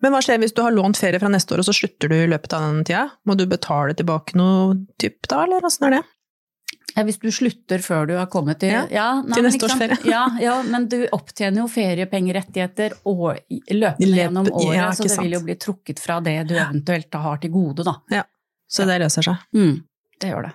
Men 0.00 0.14
hva 0.14 0.22
skjer 0.24 0.40
hvis 0.40 0.54
du 0.56 0.62
har 0.64 0.74
lånt 0.74 0.98
ferie 1.00 1.20
fra 1.20 1.30
neste 1.32 1.54
år, 1.54 1.62
og 1.62 1.68
så 1.68 1.76
slutter 1.76 2.08
du 2.08 2.16
i 2.16 2.30
løpet 2.30 2.56
av 2.56 2.66
den 2.66 2.84
tida? 2.88 3.04
Må 3.28 3.36
du 3.36 3.46
betale 3.50 3.96
tilbake 3.96 4.38
noe 4.40 4.78
typ 5.00 5.28
da, 5.28 5.44
eller 5.44 5.66
åssen 5.66 5.88
er 5.90 5.98
det? 5.98 6.02
Ja, 6.96 7.04
hvis 7.06 7.18
du 7.22 7.28
slutter 7.30 7.78
før 7.84 8.06
du 8.08 8.14
har 8.18 8.26
kommet 8.32 8.58
til 8.62 8.72
Ja, 8.90 9.20
nei, 9.22 9.34
til 9.36 9.44
neste 9.46 9.66
års 9.68 9.76
ferie. 9.78 9.98
Ja, 10.10 10.24
ja, 10.42 10.56
men 10.66 10.88
du 10.90 10.98
opptjener 11.14 11.62
jo 11.62 11.68
feriepengerettigheter 11.70 12.96
og 13.06 13.36
løpende 13.40 14.08
Løp- 14.10 14.16
gjennom 14.24 14.50
året, 14.52 14.74
ja, 14.76 14.90
så 14.92 15.02
det 15.06 15.10
det 15.14 15.20
vil 15.24 15.36
jo 15.38 15.40
bli 15.46 15.56
trukket 15.56 16.02
fra 16.02 16.20
det 16.20 16.36
du 16.48 16.54
eventuelt 16.58 17.14
har 17.14 17.38
til 17.42 17.50
gode, 17.54 17.84
da. 17.86 18.24
Så 18.70 18.86
det 18.86 19.00
løser 19.02 19.22
seg. 19.26 19.36
Mm, 19.54 19.82
det 20.20 20.30
gjør 20.32 20.48
det. 20.50 20.52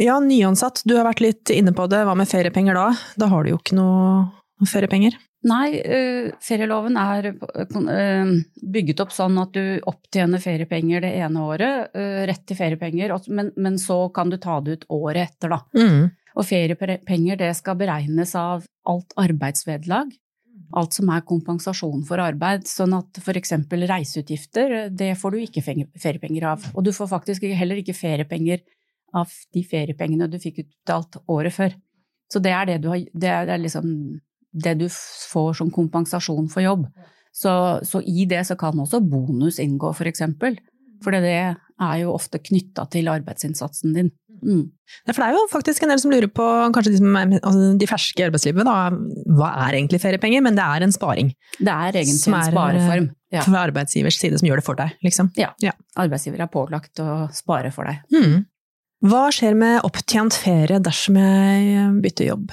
Ja, 0.00 0.18
nyansatt, 0.24 0.82
du 0.88 0.94
har 0.96 1.04
vært 1.04 1.20
litt 1.20 1.50
inne 1.52 1.72
på 1.76 1.84
det. 1.92 1.98
Hva 2.08 2.14
med 2.16 2.28
feriepenger 2.30 2.74
da? 2.78 2.86
Da 3.20 3.26
har 3.28 3.44
du 3.44 3.50
jo 3.52 3.58
ikke 3.58 3.76
noe 3.76 4.66
feriepenger. 4.66 5.18
Nei, 5.48 5.80
øh, 5.82 6.30
ferieloven 6.42 6.96
er 7.00 7.32
øh, 7.32 8.32
bygget 8.74 9.02
opp 9.02 9.14
sånn 9.14 9.40
at 9.42 9.54
du 9.56 9.80
opptjener 9.90 10.42
feriepenger 10.42 11.02
det 11.02 11.12
ene 11.18 11.42
året, 11.42 11.94
rett 12.30 12.44
til 12.46 12.58
feriepenger, 12.58 13.14
men, 13.34 13.50
men 13.56 13.78
så 13.82 14.04
kan 14.14 14.30
du 14.30 14.38
ta 14.42 14.60
det 14.62 14.78
ut 14.78 14.90
året 14.94 15.32
etter, 15.32 15.56
da. 15.56 15.62
Mm. 15.74 16.10
Og 16.38 16.48
feriepenger 16.48 17.40
det 17.40 17.52
skal 17.58 17.78
beregnes 17.80 18.34
av 18.38 18.62
alt 18.88 19.16
arbeidsvederlag, 19.20 20.12
alt 20.78 20.96
som 20.96 21.10
er 21.12 21.24
kompensasjon 21.28 22.04
for 22.08 22.22
arbeid, 22.22 22.64
sånn 22.68 22.94
at 22.96 23.20
for 23.24 23.36
eksempel 23.36 23.84
reiseutgifter, 23.90 24.76
det 24.94 25.12
får 25.20 25.34
du 25.34 25.42
ikke 25.42 25.64
feriepenger 25.64 26.46
av. 26.54 26.64
Og 26.72 26.86
du 26.86 26.92
får 26.96 27.10
faktisk 27.10 27.44
heller 27.50 27.82
ikke 27.82 27.96
feriepenger 27.96 28.62
av 29.12 29.32
de 29.52 29.62
feriepengene 29.68 30.28
du 30.30 30.38
fikk 30.40 30.62
utbetalt 30.64 31.20
året 31.30 31.54
før. 31.54 31.74
Så 32.32 32.40
det 32.40 32.54
er 32.56 32.68
det 32.70 32.78
du 32.80 32.88
har, 32.88 33.02
det 33.12 33.28
er, 33.28 33.48
det 33.48 33.56
er 33.56 33.64
liksom 33.66 33.88
det 34.52 34.76
du 34.80 34.86
får 34.92 35.58
som 35.60 35.70
kompensasjon 35.72 36.48
for 36.52 36.64
jobb. 36.64 36.86
Så, 37.32 37.52
så 37.88 38.02
i 38.04 38.26
det 38.28 38.44
så 38.46 38.56
kan 38.60 38.78
også 38.78 39.00
bonus 39.00 39.58
inngå, 39.62 39.94
for 39.96 40.08
eksempel. 40.10 40.58
For 41.02 41.14
det 41.16 41.32
er 41.32 41.94
jo 42.02 42.12
ofte 42.14 42.38
knytta 42.38 42.84
til 42.92 43.08
arbeidsinnsatsen 43.10 43.96
din. 43.96 44.10
Mm. 44.42 44.66
For 45.06 45.22
det 45.22 45.26
er 45.28 45.36
jo 45.36 45.42
faktisk 45.52 45.84
en 45.84 45.92
del 45.92 46.00
som 46.02 46.12
lurer 46.12 46.30
på, 46.30 46.46
kanskje 46.74 46.92
de, 46.94 47.00
som 47.00 47.18
er, 47.18 47.34
altså 47.40 47.72
de 47.78 47.88
ferske 47.88 48.22
i 48.22 48.26
arbeidslivet, 48.26 48.66
da, 48.66 48.76
hva 49.38 49.50
er 49.66 49.78
egentlig 49.78 50.02
feriepenger? 50.02 50.44
Men 50.44 50.58
det 50.58 50.66
er 50.66 50.86
en 50.86 50.94
sparing. 50.94 51.32
Det 51.58 51.72
er 51.72 51.98
egentlig 52.02 52.20
Som 52.20 52.36
en 52.36 52.42
er, 52.42 52.52
spareform. 52.52 53.10
Ja. 53.32 53.44
Fra 53.46 53.62
arbeidsgivers 53.68 54.18
side 54.20 54.40
som 54.40 54.48
gjør 54.50 54.60
det 54.60 54.66
for 54.66 54.78
deg, 54.78 54.96
liksom. 55.06 55.30
Ja. 55.40 55.52
Ja. 55.64 55.72
Arbeidsgiver 55.98 56.42
er 56.44 56.50
pålagt 56.52 57.00
å 57.00 57.24
spare 57.34 57.72
for 57.74 57.88
deg. 57.88 58.02
Mm. 58.12 58.42
Hva 59.08 59.24
skjer 59.34 59.56
med 59.58 59.80
opptjent 59.86 60.36
ferie 60.38 60.78
dersom 60.82 61.16
jeg 61.18 61.88
bytter 62.04 62.28
jobb? 62.28 62.52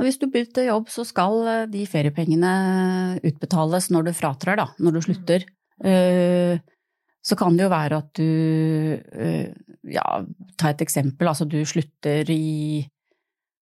Og 0.00 0.06
hvis 0.08 0.16
du 0.16 0.26
bytter 0.32 0.64
jobb, 0.70 0.88
så 0.88 1.04
skal 1.04 1.34
eh, 1.46 1.64
de 1.68 1.84
feriepengene 1.86 2.52
utbetales 3.20 3.90
når 3.92 4.08
du 4.08 4.12
fratrer, 4.16 4.56
da. 4.56 4.70
Når 4.80 4.96
du 4.96 5.00
slutter. 5.04 5.44
Eh, 5.84 6.56
Så 7.22 7.36
kan 7.36 7.52
det 7.52 7.66
jo 7.66 7.68
være 7.68 7.96
at 8.00 8.14
du 8.16 8.96
eh, 8.96 9.52
Ja, 9.92 10.24
ta 10.56 10.70
et 10.72 10.80
eksempel. 10.80 11.28
Altså 11.28 11.44
du 11.44 11.58
slutter 11.68 12.24
i 12.32 12.80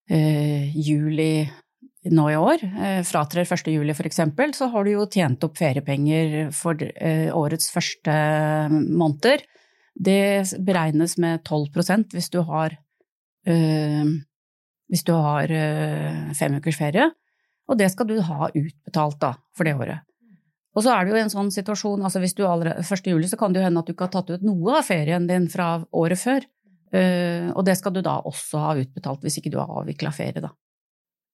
eh, 0.09 0.73
juli 0.73 1.45
nå 2.09 2.25
i 2.31 2.35
år. 2.35 2.65
Fratrer 3.07 3.45
1. 3.45 3.69
juli 3.71 3.93
for 3.95 4.09
eksempel, 4.09 4.51
så 4.57 4.67
har 4.73 4.83
du 4.83 4.91
jo 4.91 5.05
tjent 5.07 5.43
opp 5.45 5.55
feriepenger 5.57 6.49
for 6.51 6.75
eh, 6.81 7.29
årets 7.31 7.69
første 7.71 8.11
måneder. 8.73 9.45
Det 9.93 10.57
beregnes 10.65 11.15
med 11.21 11.45
12% 11.45 12.11
hvis 12.17 12.29
du 12.33 12.41
har 12.49 12.75
hvis 14.91 15.03
du 15.07 15.13
har 15.15 15.51
eh, 15.51 16.31
fem 16.37 16.55
ukers 16.59 16.77
ferie, 16.77 17.09
og 17.69 17.77
det 17.79 17.91
skal 17.93 18.07
du 18.09 18.17
ha 18.21 18.49
utbetalt 18.49 19.19
da, 19.21 19.33
for 19.55 19.63
det 19.63 19.75
året. 19.79 20.01
Og 20.75 20.81
så 20.83 20.89
er 20.95 21.05
det 21.05 21.13
jo 21.13 21.21
en 21.21 21.29
sånn 21.29 21.51
situasjon, 21.53 22.01
altså 22.03 22.19
hvis 22.19 22.33
du 22.35 22.43
allerede 22.47 22.81
1. 22.81 23.07
juli 23.13 23.27
så 23.29 23.37
kan 23.37 23.53
det 23.53 23.61
jo 23.61 23.67
hende 23.67 23.79
at 23.79 23.87
du 23.87 23.93
ikke 23.93 24.07
har 24.09 24.15
tatt 24.15 24.33
ut 24.33 24.41
noe 24.41 24.79
av 24.79 24.83
ferien 24.87 25.27
din 25.29 25.47
fra 25.49 25.85
året 25.93 26.19
før, 26.19 26.41
Eh, 26.93 27.47
og 27.57 27.65
det 27.65 27.73
skal 27.79 27.89
du 27.95 28.03
da 28.05 28.19
også 28.21 28.59
ha 28.61 28.73
utbetalt 28.77 29.23
hvis 29.25 29.39
ikke 29.39 29.49
du 29.49 29.55
har 29.57 29.65
avvikla 29.81 30.11
ferie, 30.13 30.43
da. 30.43 30.51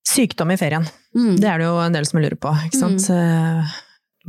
Sykdom 0.08 0.54
i 0.54 0.56
ferien. 0.56 0.86
Mm. 1.12 1.34
Det 1.36 1.50
er 1.52 1.60
det 1.60 1.66
jo 1.68 1.74
en 1.84 1.98
del 1.98 2.06
som 2.08 2.22
lurer 2.24 2.38
på, 2.40 2.54
ikke 2.70 2.80
sant. 2.80 3.04
Mm. 3.12 3.68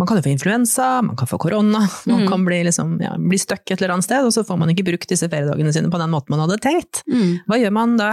Man 0.00 0.08
kan 0.10 0.18
jo 0.18 0.24
få 0.26 0.32
influensa, 0.32 0.88
man 1.06 1.14
kan 1.20 1.30
få 1.30 1.38
korona, 1.38 1.84
man 2.10 2.24
Mm. 2.24 2.28
kan 2.32 2.44
bli, 2.44 2.58
liksom, 2.66 2.96
ja, 3.00 3.14
bli 3.16 3.38
stuck 3.38 3.62
et 3.70 3.78
eller 3.80 3.94
annet 3.94 4.08
sted, 4.08 4.26
og 4.26 4.32
så 4.34 4.42
får 4.42 4.58
man 4.58 4.74
ikke 4.74 4.88
brukt 4.90 5.06
disse 5.06 5.28
feriedagene 5.30 5.70
sine 5.72 5.86
på 5.92 6.02
den 6.02 6.10
måten 6.10 6.34
man 6.34 6.42
hadde 6.42 6.58
tenkt. 6.66 7.04
Mm. 7.06 7.38
Hva 7.46 7.60
gjør 7.62 7.72
man 7.78 7.96
da? 7.96 8.10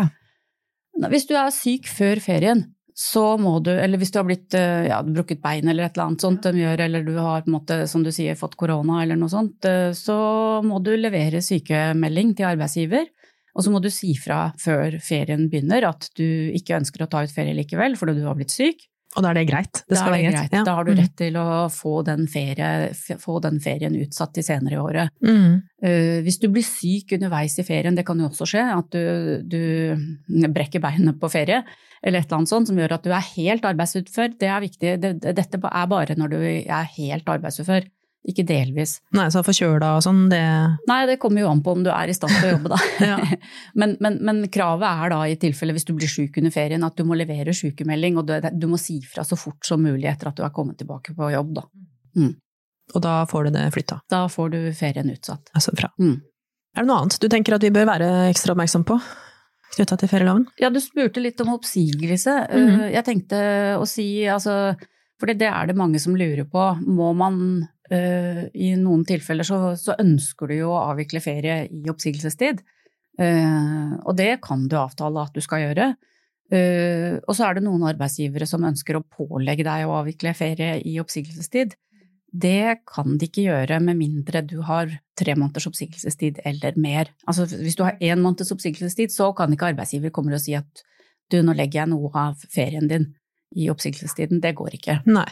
Hvis 0.97 1.27
du 1.29 1.35
er 1.37 1.53
syk 1.53 1.87
før 1.91 2.21
ferien, 2.23 2.65
så 2.97 3.35
må 3.37 3.59
du, 3.61 3.69
eller 3.69 4.01
hvis 4.01 4.09
du 4.09 4.17
har 4.17 4.25
blitt 4.25 4.55
eh, 4.57 4.87
ja, 4.89 4.97
brukket 5.05 5.43
bein 5.43 5.69
eller 5.69 5.85
et 5.85 5.93
eller 5.93 6.07
annet 6.07 6.23
sånt 6.23 6.47
de 6.47 6.63
gjør, 6.63 6.81
eller 6.87 7.03
du 7.05 7.13
har 7.19 7.43
på 7.45 7.51
en 7.51 7.57
måte, 7.59 7.77
som 7.91 8.01
du 8.01 8.09
sier, 8.13 8.37
fått 8.39 8.57
korona 8.57 9.03
eller 9.03 9.19
noe 9.19 9.29
sånt, 9.29 9.67
eh, 9.69 9.91
så 9.93 10.17
må 10.65 10.81
du 10.81 10.95
levere 10.97 11.43
sykemelding 11.45 12.33
til 12.39 12.49
arbeidsgiver. 12.49 13.05
Og 13.57 13.65
så 13.65 13.73
må 13.73 13.81
du 13.81 13.89
si 13.93 14.15
fra 14.17 14.47
før 14.61 14.97
ferien 15.01 15.45
begynner 15.49 15.85
at 15.89 16.09
du 16.17 16.25
ikke 16.57 16.77
ønsker 16.77 17.05
å 17.05 17.09
ta 17.09 17.23
ut 17.25 17.33
ferie 17.33 17.57
likevel 17.57 17.97
fordi 17.97 18.17
du 18.17 18.25
har 18.25 18.37
blitt 18.37 18.53
syk. 18.53 18.81
Og 19.15 19.23
da 19.23 19.29
er 19.31 19.37
det 19.39 19.47
greit? 19.49 19.79
Det 19.87 19.97
skal 19.97 20.11
være 20.13 20.31
greit. 20.33 20.51
Ja. 20.53 20.63
Da 20.67 20.73
har 20.75 20.83
du 20.85 20.91
Mm. 20.91 20.99
rett 20.99 21.15
til 21.17 21.33
å 21.39 21.45
få 21.71 22.03
den, 22.05 22.27
ferie, 22.27 22.91
få 23.17 23.39
den 23.41 23.59
ferien 23.63 23.95
utsatt 23.95 24.33
til 24.35 24.43
senere 24.43 24.75
i 24.75 24.77
året. 24.77 25.09
Mm. 25.23 25.63
Uh, 25.81 26.21
hvis 26.25 26.37
du 26.39 26.49
blir 26.49 26.61
syk 26.67 27.13
underveis 27.17 27.57
i 27.57 27.63
ferien, 27.63 27.95
det 27.95 28.05
kan 28.05 28.19
jo 28.19 28.27
også 28.29 28.45
skje, 28.45 28.65
at 28.77 28.91
du, 28.91 29.41
du 29.47 30.47
brekker 30.53 30.83
beinet 30.83 31.17
på 31.19 31.31
ferie, 31.31 31.63
eller 32.03 32.19
et 32.19 32.27
eller 32.27 32.37
annet 32.43 32.51
sånt 32.51 32.67
som 32.67 32.77
gjør 32.77 32.93
at 32.93 33.03
du 33.07 33.09
er 33.15 33.25
helt 33.35 33.65
arbeidsutfør, 33.65 34.37
det 34.37 34.49
er 34.51 34.61
viktig. 34.61 34.93
Det, 35.01 35.13
det, 35.23 35.35
dette 35.39 35.57
er 35.65 35.87
bare 35.87 36.15
når 36.19 36.29
du 36.35 36.37
er 36.43 36.91
helt 36.97 37.25
arbeidsufør, 37.25 37.87
ikke 38.27 38.43
delvis. 38.47 38.97
Nei, 39.15 39.27
så 39.31 39.43
forkjøla 39.45 39.93
og 39.97 40.03
sånn, 40.03 40.25
det 40.31 40.41
Nei, 40.89 40.99
det 41.09 41.17
kommer 41.21 41.45
jo 41.45 41.51
an 41.51 41.63
på 41.63 41.77
om 41.77 41.83
du 41.85 41.91
er 41.93 42.11
i 42.11 42.15
stand 42.15 42.33
til 42.35 42.49
å 42.49 42.53
jobbe, 42.55 42.73
da. 42.73 42.79
Ja. 43.11 43.17
men, 43.79 43.95
men, 44.03 44.19
men 44.27 44.41
kravet 44.51 44.87
er 44.87 45.13
da 45.13 45.21
i 45.27 45.37
tilfelle 45.39 45.75
hvis 45.75 45.87
du 45.87 45.93
blir 45.97 46.11
syk 46.11 46.41
under 46.41 46.53
ferien, 46.53 46.83
at 46.83 46.97
du 46.97 47.05
må 47.07 47.17
levere 47.19 47.55
sykemelding, 47.55 48.19
og 48.19 48.27
du, 48.27 48.35
du 48.51 48.67
må 48.71 48.79
si 48.81 48.99
fra 49.07 49.25
så 49.27 49.39
fort 49.39 49.63
som 49.67 49.83
mulig 49.83 50.09
etter 50.11 50.31
at 50.31 50.39
du 50.39 50.43
er 50.45 50.53
kommet 50.55 50.79
tilbake 50.81 51.15
på 51.15 51.31
jobb, 51.33 51.55
da. 51.61 51.67
Og 52.95 53.03
da 53.03 53.21
får 53.27 53.47
du 53.47 53.55
det 53.57 53.67
flytta. 53.75 54.01
Da 54.09 54.25
får 54.31 54.51
du 54.53 54.59
ferien 54.77 55.09
utsatt. 55.11 55.51
Altså 55.57 55.73
fra. 55.75 55.91
Mm. 55.99 56.19
Er 56.75 56.83
det 56.83 56.89
noe 56.89 57.01
annet 57.03 57.17
du 57.19 57.27
tenker 57.31 57.57
at 57.57 57.65
vi 57.65 57.73
bør 57.73 57.89
være 57.89 58.11
ekstra 58.29 58.53
oppmerksom 58.53 58.85
på 58.87 58.99
knytta 59.75 59.97
til 59.99 60.09
ferieloven? 60.09 60.45
Ja, 60.61 60.69
du 60.73 60.79
spurte 60.81 61.21
litt 61.21 61.41
om 61.43 61.51
oppsigelse. 61.53 62.35
Mm 62.51 62.69
-hmm. 62.69 62.91
Jeg 62.93 63.05
tenkte 63.05 63.37
å 63.77 63.85
si, 63.85 64.27
altså, 64.27 64.75
for 65.19 65.27
det 65.27 65.47
er 65.47 65.67
det 65.67 65.75
mange 65.75 65.99
som 65.99 66.15
lurer 66.15 66.45
på. 66.45 66.77
Må 66.87 67.13
man 67.13 67.67
I 67.91 68.69
noen 68.81 69.05
tilfeller 69.07 69.47
så, 69.47 69.57
så 69.79 69.93
ønsker 70.01 70.51
du 70.51 70.57
jo 70.57 70.73
å 70.73 70.81
avvikle 70.89 71.21
ferie 71.23 71.61
i 71.71 71.85
oppsigelsestid. 71.91 72.59
Eh, 73.17 73.93
og 74.05 74.13
det 74.17 74.37
kan 74.45 74.67
du 74.69 74.77
avtale 74.77 75.25
at 75.25 75.33
du 75.33 75.41
skal 75.43 75.65
gjøre. 75.65 75.89
Eh, 76.53 77.17
og 77.17 77.33
så 77.35 77.47
er 77.47 77.57
det 77.57 77.65
noen 77.65 77.87
arbeidsgivere 77.89 78.47
som 78.49 78.65
ønsker 78.67 78.99
å 78.99 79.03
pålegge 79.03 79.65
deg 79.67 79.87
å 79.87 79.97
avvikle 80.01 80.35
ferie 80.37 80.77
i 80.85 80.97
oppsigelsestid. 81.01 81.75
Det 82.27 82.83
kan 82.87 83.17
de 83.17 83.27
ikke 83.29 83.47
gjøre 83.47 83.79
med 83.83 83.97
mindre 83.99 84.43
du 84.45 84.59
har 84.67 84.91
tre 85.17 85.33
måneders 85.35 85.69
oppsigelsestid 85.69 86.41
eller 86.45 86.77
mer. 86.77 87.09
Altså 87.25 87.47
hvis 87.49 87.77
du 87.79 87.85
har 87.87 87.97
én 88.03 88.21
måneds 88.21 88.53
oppsigelsestid, 88.53 89.13
så 89.15 89.31
kan 89.35 89.53
ikke 89.53 89.71
arbeidsgiver 89.71 90.13
komme 90.13 90.35
og 90.35 90.43
si 90.43 90.55
at 90.57 90.83
du, 91.31 91.41
nå 91.43 91.55
legger 91.57 91.81
jeg 91.81 91.91
noe 91.91 92.11
av 92.15 92.43
ferien 92.51 92.87
din 92.87 93.09
i 93.57 93.71
oppsigelsestiden. 93.71 94.43
Det 94.43 94.53
går 94.59 94.77
ikke. 94.77 95.01
Nei. 95.09 95.27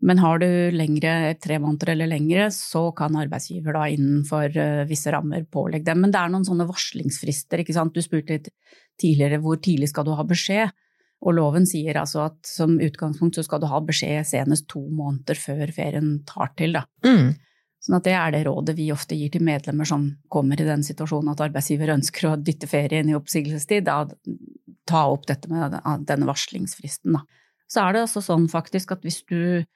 Men 0.00 0.20
har 0.22 0.38
du 0.38 0.46
lengre, 0.70 1.34
tre 1.42 1.56
måneder 1.58 1.90
eller 1.92 2.06
lengre, 2.12 2.48
så 2.54 2.84
kan 2.94 3.16
arbeidsgiver 3.18 3.74
da 3.74 3.86
innenfor 3.90 4.54
eh, 4.54 4.82
visse 4.86 5.10
rammer 5.10 5.42
pålegge 5.50 5.88
dem. 5.88 6.04
Men 6.04 6.12
det 6.14 6.20
er 6.20 6.30
noen 6.30 6.46
sånne 6.46 6.68
varslingsfrister, 6.68 7.64
ikke 7.64 7.74
sant. 7.74 7.96
Du 7.96 8.04
spurte 8.04 8.36
litt 8.36 8.52
tidligere 9.00 9.40
hvor 9.42 9.58
tidlig 9.62 9.90
skal 9.90 10.06
du 10.06 10.12
ha 10.14 10.26
beskjed. 10.26 10.70
Og 11.26 11.34
loven 11.34 11.66
sier 11.66 11.98
altså 11.98 12.28
at 12.28 12.46
som 12.46 12.76
utgangspunkt 12.78 13.34
så 13.34 13.42
skal 13.42 13.58
du 13.62 13.66
ha 13.66 13.80
beskjed 13.82 14.26
senest 14.28 14.68
to 14.70 14.84
måneder 14.86 15.38
før 15.40 15.72
ferien 15.74 16.20
tar 16.28 16.52
til, 16.58 16.78
da. 16.78 16.84
Mm. 17.02 17.32
Sånn 17.82 17.98
at 17.98 18.06
det 18.06 18.14
er 18.18 18.34
det 18.34 18.44
rådet 18.46 18.74
vi 18.78 18.90
ofte 18.94 19.18
gir 19.18 19.32
til 19.34 19.42
medlemmer 19.46 19.86
som 19.86 20.04
kommer 20.30 20.60
i 20.60 20.66
den 20.66 20.84
situasjonen 20.86 21.32
at 21.32 21.42
arbeidsgiver 21.46 21.90
ønsker 21.94 22.30
å 22.30 22.36
dytte 22.38 22.70
ferie 22.70 23.02
inn 23.02 23.10
i 23.10 23.18
oppsigelsestid, 23.18 23.86
da 23.86 24.04
ta 24.88 25.02
opp 25.10 25.26
dette 25.28 25.50
med 25.50 25.74
denne 26.06 26.30
varslingsfristen, 26.30 27.18
da. 27.18 27.24
Så 27.68 27.82
er 27.82 27.94
det 27.94 28.06
altså 28.06 28.22
sånn 28.24 28.46
faktisk 28.48 28.94
at 28.94 29.02
hvis 29.04 29.20
du 29.28 29.66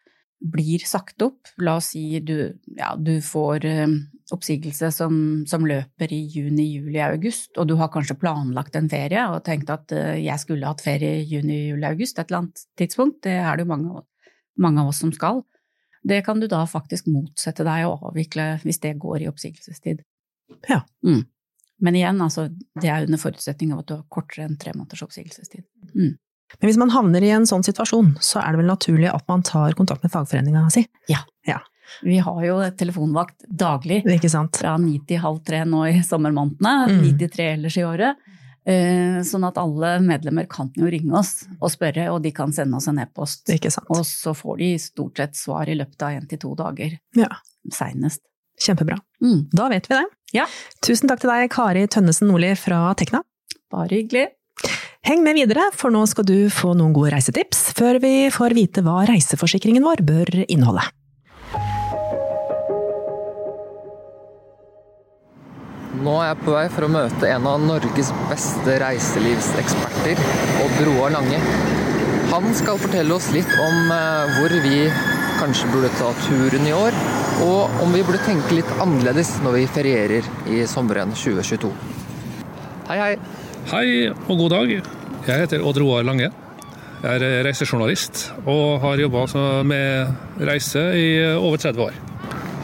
blir 0.43 0.83
sagt 0.87 1.23
opp, 1.23 1.51
la 1.63 1.77
oss 1.79 1.93
si 1.95 2.21
du, 2.21 2.53
ja, 2.77 2.93
du 2.99 3.15
får 3.23 3.67
eh, 3.69 3.95
oppsigelse 4.35 4.91
som, 4.95 5.15
som 5.49 5.67
løper 5.69 6.13
i 6.13 6.21
juni, 6.33 6.67
juli, 6.79 6.99
august, 7.05 7.53
og 7.59 7.69
du 7.71 7.77
har 7.79 7.93
kanskje 7.95 8.19
planlagt 8.21 8.77
en 8.79 8.91
ferie 8.91 9.23
og 9.31 9.45
tenkt 9.47 9.71
at 9.73 9.95
eh, 9.95 10.19
jeg 10.25 10.43
skulle 10.43 10.69
hatt 10.69 10.85
ferie 10.85 11.21
i 11.21 11.27
juni, 11.29 11.61
juli, 11.71 11.87
august 11.89 12.19
et 12.19 12.31
eller 12.31 12.45
annet 12.45 12.65
tidspunkt, 12.79 13.23
det 13.27 13.37
er 13.39 13.57
det 13.57 13.67
jo 13.67 13.73
mange, 13.73 14.05
mange 14.63 14.83
av 14.83 14.93
oss 14.93 15.03
som 15.05 15.13
skal. 15.15 15.45
Det 16.03 16.25
kan 16.27 16.41
du 16.43 16.49
da 16.51 16.65
faktisk 16.67 17.07
motsette 17.13 17.67
deg 17.67 17.87
å 17.87 17.95
avvikle 18.11 18.57
hvis 18.65 18.83
det 18.83 18.97
går 19.03 19.23
i 19.23 19.31
oppsigelsestid. 19.31 20.03
Ja. 20.69 20.83
Mm. 21.07 21.23
Men 21.83 21.99
igjen, 21.99 22.19
altså, 22.23 22.49
det 22.81 22.91
er 22.91 23.07
under 23.07 23.19
forutsetning 23.19 23.73
av 23.75 23.83
at 23.83 23.89
du 23.91 23.95
har 23.97 24.05
kortere 24.13 24.47
enn 24.47 24.59
tre 24.59 24.75
måneders 24.75 25.03
oppsigelsestid. 25.07 25.65
Men 26.61 26.69
hvis 26.69 26.79
man 26.79 26.91
havner 26.91 27.23
i 27.23 27.31
en 27.31 27.47
sånn 27.49 27.65
situasjon, 27.65 28.17
så 28.21 28.41
er 28.43 28.53
det 28.53 28.59
vel 28.63 28.71
naturlig 28.71 29.09
at 29.13 29.25
man 29.29 29.43
tar 29.43 29.73
kontakt 29.79 30.03
med 30.05 30.13
fagforeninga 30.13 30.71
si? 30.73 30.87
Ja. 31.09 31.19
Vi 32.03 32.17
har 32.25 32.39
jo 32.47 32.55
telefonvakt 32.73 33.43
daglig 33.53 33.99
fra 34.57 34.77
ni 34.81 34.99
til 35.07 35.19
halv 35.21 35.43
tre 35.45 35.59
nå 35.69 35.83
i 35.91 35.99
sommermånedene, 36.01 36.89
Mm. 36.89 37.19
til 37.19 37.29
tre 37.29 37.51
ellers 37.53 37.77
i 37.77 37.83
året. 37.85 38.17
Eh, 38.65 39.21
Sånn 39.23 39.45
at 39.47 39.59
alle 39.59 39.99
medlemmer 40.01 40.49
kan 40.49 40.71
jo 40.75 40.87
ringe 40.87 41.13
oss 41.19 41.45
og 41.61 41.69
spørre, 41.71 42.09
og 42.11 42.23
de 42.23 42.31
kan 42.33 42.51
sende 42.51 42.77
oss 42.77 42.89
en 42.89 42.99
e-post. 42.99 43.45
Ikke 43.51 43.71
sant. 43.71 43.87
Og 43.91 44.07
så 44.07 44.33
får 44.35 44.59
de 44.59 44.79
stort 44.79 45.17
sett 45.19 45.35
svar 45.37 45.69
i 45.69 45.75
løpet 45.75 46.01
av 46.03 46.11
én 46.23 46.27
til 46.29 46.39
to 46.39 46.55
dager, 46.55 46.99
Ja, 47.15 47.29
seinest. 47.71 48.21
kjempebra. 48.59 48.99
Mm. 49.23 49.51
Da 49.51 49.69
vet 49.69 49.87
vi 49.89 49.95
det. 49.97 50.07
Ja. 50.33 50.47
Tusen 50.81 51.09
takk 51.09 51.21
til 51.21 51.29
deg, 51.31 51.51
Kari 51.51 51.87
Tønnesen 51.89 52.29
Nordli 52.31 52.57
fra 52.57 52.95
Tekna. 52.95 53.21
Bare 53.71 53.89
hyggelig. 53.91 54.29
Heng 55.03 55.25
med 55.27 55.35
videre, 55.35 55.65
for 55.75 55.91
nå 55.91 56.05
skal 56.07 56.23
du 56.29 56.37
få 56.47 56.77
noen 56.79 56.93
gode 56.95 57.11
reisetips, 57.11 57.73
før 57.75 57.97
vi 58.05 58.29
får 58.31 58.53
vite 58.55 58.85
hva 58.87 59.01
reiseforsikringen 59.09 59.83
vår 59.83 60.03
bør 60.07 60.31
inneholde. 60.45 60.85
Nå 66.07 66.15
er 66.21 66.29
jeg 66.29 66.39
på 66.45 66.55
vei 66.55 66.63
for 66.77 66.87
å 66.87 66.93
møte 66.95 67.33
en 67.33 67.51
av 67.51 67.67
Norges 67.67 68.15
beste 68.31 68.79
reiselivseksperter, 68.85 70.23
Odd 70.63 70.81
Roar 70.87 71.17
Lange. 71.19 71.43
Han 72.31 72.47
skal 72.55 72.79
fortelle 72.87 73.19
oss 73.19 73.33
litt 73.35 73.51
om 73.59 73.93
eh, 73.99 74.39
hvor 74.39 74.59
vi 74.63 74.87
kanskje 75.43 75.75
burde 75.75 75.91
ta 75.99 76.15
turen 76.29 76.71
i 76.71 76.79
år, 76.79 76.95
og 77.51 77.83
om 77.83 77.91
vi 77.91 78.07
burde 78.07 78.23
tenke 78.23 78.63
litt 78.63 78.77
annerledes 78.79 79.35
når 79.43 79.59
vi 79.65 79.71
ferierer 79.81 80.35
i 80.47 80.63
sommeren 80.71 81.11
2022. 81.19 81.75
Hei, 82.87 83.03
hei. 83.03 83.42
Hei 83.71 84.09
og 84.11 84.39
god 84.41 84.51
dag. 84.51 84.71
Jeg 84.73 85.43
heter 85.45 85.63
Odd 85.63 85.79
Roar 85.79 86.03
Lange. 86.03 86.33
Jeg 87.03 87.19
er 87.23 87.45
reisejournalist 87.47 88.25
og 88.43 88.83
har 88.83 88.99
jobba 88.99 89.23
med 89.67 90.43
reise 90.43 90.83
i 90.99 91.07
over 91.37 91.63
30 91.63 91.85
år. 91.87 92.01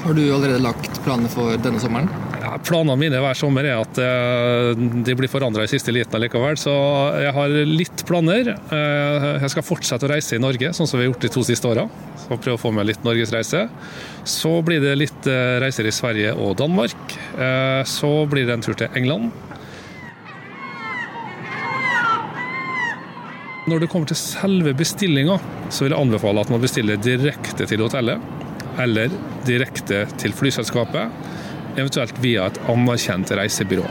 Har 0.02 0.16
du 0.16 0.22
allerede 0.26 0.62
lagt 0.62 0.98
planer 1.04 1.30
for 1.30 1.54
denne 1.62 1.78
sommeren? 1.82 2.10
Ja, 2.42 2.56
planene 2.64 2.98
mine 2.98 3.20
hver 3.22 3.38
sommer 3.38 3.66
er 3.66 3.80
at 3.82 3.98
eh, 4.02 4.82
de 5.06 5.16
blir 5.18 5.30
forandra 5.30 5.66
i 5.66 5.70
siste 5.70 5.94
liten 5.94 6.22
likevel, 6.22 6.58
så 6.58 6.74
jeg 7.22 7.34
har 7.36 7.56
litt 7.66 8.04
planer. 8.08 8.54
Eh, 8.56 9.26
jeg 9.42 9.52
skal 9.54 9.66
fortsette 9.66 10.06
å 10.06 10.12
reise 10.14 10.38
i 10.38 10.42
Norge, 10.42 10.72
sånn 10.74 10.88
som 10.88 10.98
vi 10.98 11.06
har 11.06 11.12
gjort 11.12 11.26
de 11.26 11.32
to 11.34 11.44
siste 11.46 11.70
åra. 11.70 11.86
Prøve 12.28 12.56
å 12.56 12.62
få 12.62 12.72
med 12.74 12.90
litt 12.90 13.06
norgesreise. 13.06 13.66
Så 14.28 14.54
blir 14.66 14.82
det 14.82 14.98
litt 14.98 15.30
eh, 15.30 15.58
reiser 15.62 15.88
i 15.88 15.94
Sverige 15.94 16.34
og 16.38 16.56
Danmark. 16.58 17.18
Så 17.88 18.10
blir 18.30 18.48
det 18.48 18.58
en 18.58 18.64
tur 18.66 18.78
til 18.78 18.98
England. 18.98 19.30
Når 23.68 23.82
det 23.82 23.88
kommer 23.92 24.08
til 24.08 24.16
selve 24.16 24.72
bestillinga, 24.76 25.34
så 25.68 25.84
vil 25.84 25.92
jeg 25.92 26.00
anbefale 26.00 26.40
at 26.40 26.52
man 26.52 26.62
bestiller 26.62 27.00
direkte 27.04 27.66
til 27.68 27.82
hotellet. 27.84 28.22
Eller 28.80 29.12
direkte 29.44 30.04
til 30.20 30.32
flyselskapet, 30.32 31.18
eventuelt 31.76 32.20
via 32.22 32.46
et 32.48 32.60
anerkjent 32.70 33.34
reisebyrå. 33.36 33.84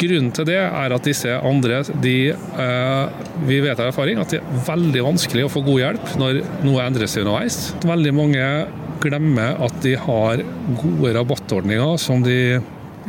Grunnen 0.00 0.32
til 0.36 0.48
det 0.48 0.58
er 0.60 0.92
at 0.92 1.08
disse 1.08 1.32
andre 1.32 1.82
de, 2.04 2.16
eh, 2.30 3.04
Vi 3.48 3.60
vet 3.64 3.78
av 3.80 3.90
erfaring 3.90 4.20
at 4.20 4.32
det 4.32 4.40
er 4.40 4.64
veldig 4.66 5.04
vanskelig 5.04 5.44
å 5.44 5.52
få 5.52 5.64
god 5.64 5.80
hjelp 5.80 6.16
når 6.20 6.40
noe 6.64 6.84
endrer 6.84 7.08
seg 7.08 7.24
underveis. 7.24 7.74
Veldig 7.84 8.12
mange 8.16 8.46
glemmer 9.00 9.60
at 9.64 9.76
de 9.84 9.94
har 10.00 10.40
gode 10.80 11.12
rabattordninger 11.16 11.96
som 12.00 12.24
de 12.24 12.60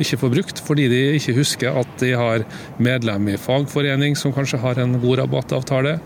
ikke 0.02 0.20
får 0.22 0.34
brukt, 0.34 0.62
fordi 0.66 0.88
de 0.92 1.00
ikke 1.18 1.36
husker 1.38 1.80
at 1.82 1.96
de 2.02 2.12
har 2.18 2.46
medlem 2.84 3.32
i 3.32 3.40
fagforening 3.42 4.18
som 4.20 4.34
kanskje 4.36 4.62
har 4.62 4.80
en 4.82 4.98
god 5.02 5.22
rabattavtale. 5.24 5.98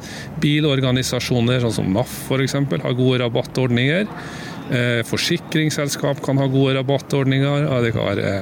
Bilorganisasjoner 0.43 1.61
sånn 1.63 1.77
som 1.81 1.91
NAF 1.95 2.13
f.eks. 2.29 2.55
har 2.55 2.97
gode 2.97 3.21
rabattordninger. 3.23 4.07
Eh, 4.71 5.01
forsikringsselskap 5.03 6.21
kan 6.23 6.39
ha 6.39 6.47
gode 6.47 6.77
rabattordninger. 6.79 7.67
Kan 7.91 8.07
være 8.07 8.35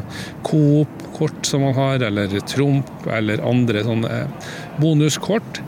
Coop-kort 0.46 1.46
som 1.48 1.66
man 1.66 1.74
har, 1.78 2.04
eller 2.10 2.40
Trump 2.46 3.08
eller 3.10 3.42
andre 3.42 3.86
sånne 3.88 4.26
bonuskort. 4.82 5.64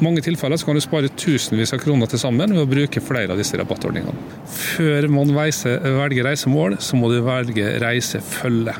I 0.00 0.04
mange 0.06 0.22
tilfeller 0.24 0.56
kan 0.64 0.78
du 0.78 0.80
spare 0.80 1.10
tusenvis 1.12 1.74
av 1.76 1.82
kroner 1.82 2.08
til 2.08 2.22
sammen 2.22 2.54
ved 2.56 2.62
å 2.62 2.70
bruke 2.70 3.02
flere 3.04 3.34
av 3.34 3.40
disse 3.40 3.58
rabattordningene. 3.60 4.38
Før 4.48 5.10
man 5.12 5.34
velger 5.36 6.24
reisemål, 6.24 6.78
så 6.80 6.96
må 6.96 7.12
du 7.12 7.18
velge 7.26 7.74
reisefølge 7.84 8.78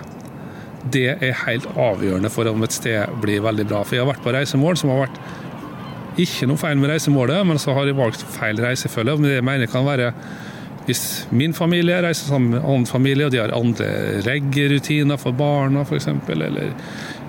det 0.88 1.08
er 1.12 1.38
helt 1.44 1.66
avgjørende 1.76 2.30
for 2.32 2.48
om 2.48 2.64
et 2.64 2.74
sted 2.74 3.20
blir 3.20 3.42
veldig 3.44 3.66
bra. 3.68 3.82
For 3.84 3.98
jeg 3.98 4.04
har 4.04 4.12
vært 4.14 4.24
på 4.24 4.34
reisemål 4.34 4.78
som 4.80 4.92
har 4.94 5.04
vært 5.04 5.20
ikke 6.20 6.48
noe 6.50 6.60
feil 6.60 6.80
med 6.80 6.90
reisemålet, 6.92 7.42
men 7.46 7.60
så 7.60 7.74
har 7.76 7.88
jeg 7.88 7.98
valgt 7.98 8.24
feil 8.34 8.60
reisefølge. 8.60 9.16
Men 9.16 9.28
det 9.28 9.36
jeg 9.38 9.46
mener 9.46 9.70
kan 9.70 9.86
være 9.86 10.12
hvis 10.86 11.04
min 11.36 11.52
familie 11.54 12.00
reiser 12.02 12.32
sammen 12.32 12.54
med 12.54 12.62
en 12.62 12.70
annen 12.72 12.88
familie, 12.88 13.28
og 13.28 13.34
de 13.34 13.42
har 13.42 13.52
andre 13.54 13.90
reggerutiner 14.26 15.20
for 15.20 15.36
barna 15.36 15.84
f.eks., 15.84 16.08
eller 16.32 16.72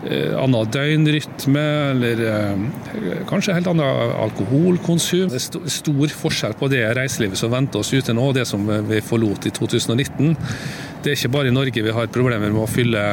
annen 0.01 0.69
døgnrytme, 0.73 1.65
eller 1.91 2.21
eh, 2.25 3.17
kanskje 3.29 3.53
helt 3.53 3.69
annet 3.69 4.15
alkoholkonsum. 4.23 5.29
Det 5.29 5.37
er 5.37 5.73
stor 5.75 6.15
forskjell 6.23 6.55
på 6.57 6.69
det 6.73 6.81
reiselivet 6.97 7.37
som 7.37 7.53
venter 7.53 7.83
oss 7.83 7.93
ute 7.93 8.15
nå, 8.15 8.31
og 8.31 8.37
det 8.37 8.47
som 8.49 8.65
vi 8.89 9.01
forlot 9.05 9.45
i 9.45 9.53
2019. 9.53 10.33
Det 11.01 11.11
er 11.11 11.17
ikke 11.17 11.31
bare 11.33 11.49
i 11.49 11.53
Norge 11.53 11.81
vi 11.85 11.93
har 11.93 12.09
problemer 12.13 12.51
med 12.53 12.61
å 12.61 12.69
fylle, 12.69 13.03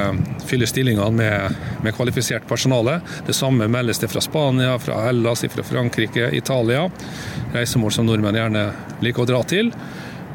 fylle 0.48 0.68
stillingene 0.68 1.08
med, 1.16 1.60
med, 1.84 1.94
kvalifisert 1.96 2.48
personale. 2.48 2.98
Det 3.26 3.36
samme 3.36 3.68
meldes 3.72 4.00
det 4.02 4.10
fra 4.12 4.20
Spania, 4.24 4.74
fra 4.80 5.00
Hellas, 5.06 5.44
fra 5.52 5.64
Frankrike, 5.64 6.28
Italia. 6.36 6.86
Reisemål 7.54 7.94
som 7.96 8.08
nordmenn 8.08 8.36
gjerne 8.36 8.68
liker 9.04 9.24
å 9.24 9.30
dra 9.32 9.40
til. 9.48 9.72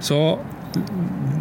Så 0.01 0.19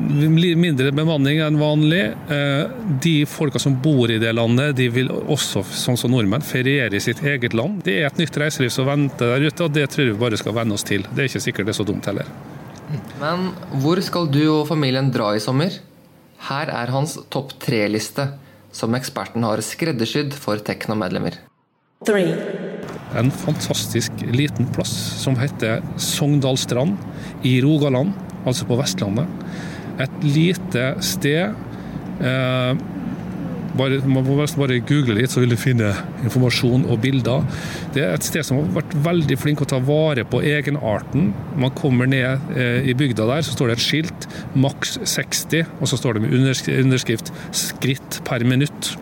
mindre 0.02 0.92
bemanning 0.92 1.40
enn 1.44 1.58
vanlig. 1.60 2.02
Eh, 2.28 2.70
de 3.02 3.14
folka 3.26 3.58
som 3.62 3.76
bor 3.82 4.10
i 4.10 4.18
det 4.18 4.32
landet, 4.32 4.76
de 4.76 4.88
vil 4.92 5.10
også, 5.10 5.62
sånn 5.64 5.98
som 5.98 6.12
nordmenn, 6.12 6.44
feriere 6.44 6.96
i 6.96 7.00
sitt 7.00 7.22
eget 7.22 7.54
land. 7.54 7.82
Det 7.86 8.00
er 8.00 8.08
et 8.08 8.18
nytt 8.20 8.36
reiseliv 8.36 8.72
som 8.74 8.88
venter 8.90 9.34
der 9.34 9.46
ute, 9.48 9.64
og 9.64 9.72
det 9.72 9.88
tror 9.92 10.10
vi 10.10 10.18
bare 10.18 10.40
skal 10.40 10.56
venne 10.56 10.74
oss 10.76 10.86
til. 10.88 11.06
Det 11.10 11.24
er 11.24 11.30
ikke 11.30 11.44
sikkert 11.46 11.70
det 11.70 11.74
er 11.74 11.80
så 11.80 11.88
dumt 11.88 12.08
heller. 12.10 12.28
Men 13.20 13.52
hvor 13.80 14.00
skal 14.04 14.28
du 14.32 14.42
og 14.50 14.66
familien 14.68 15.10
dra 15.14 15.32
i 15.36 15.40
sommer? 15.40 15.78
Her 16.48 16.72
er 16.74 16.90
hans 16.92 17.16
topp 17.32 17.54
tre-liste, 17.62 18.26
som 18.72 18.94
eksperten 18.96 19.44
har 19.46 19.62
skreddersydd 19.62 20.34
for 20.34 20.60
Tekna-medlemmer. 20.64 21.38
En 23.14 23.30
fantastisk 23.30 24.24
liten 24.32 24.66
plass 24.74 24.92
som 25.22 25.36
heter 25.38 25.82
Sogndalstrand 26.00 26.96
i 27.46 27.60
Rogaland, 27.62 28.16
altså 28.48 28.66
på 28.66 28.78
Vestlandet. 28.80 29.28
Et 30.02 30.24
lite 30.26 30.86
sted 31.04 31.54
eh, 32.22 32.82
bare, 33.78 34.00
man 34.08 34.24
må 34.26 34.36
bare 34.36 34.80
google 34.84 35.16
litt, 35.16 35.32
så 35.32 35.42
vil 35.42 35.54
du 35.54 35.58
finne 35.60 35.92
informasjon 36.24 36.84
og 36.90 37.00
bilder. 37.04 37.46
Det 37.94 38.04
er 38.04 38.16
et 38.16 38.26
sted 38.26 38.44
som 38.46 38.60
har 38.60 38.74
vært 38.80 38.96
veldig 39.06 39.38
flink 39.40 39.62
å 39.64 39.68
ta 39.68 39.80
vare 39.82 40.26
på 40.28 40.42
egenarten. 40.44 41.30
Man 41.60 41.74
kommer 41.78 42.10
ned 42.10 42.52
eh, 42.56 42.88
i 42.88 42.96
bygda 42.98 43.28
der, 43.30 43.46
så 43.46 43.56
står 43.56 43.72
det 43.72 43.78
et 43.78 43.86
skilt, 43.86 44.28
maks 44.52 44.98
60, 45.08 45.72
og 45.80 45.88
så 45.90 46.00
står 46.00 46.18
det 46.18 46.26
med 46.26 46.36
underskrift 46.82 47.32
'skritt 47.52 48.20
per 48.28 48.44
minutt'. 48.44 48.94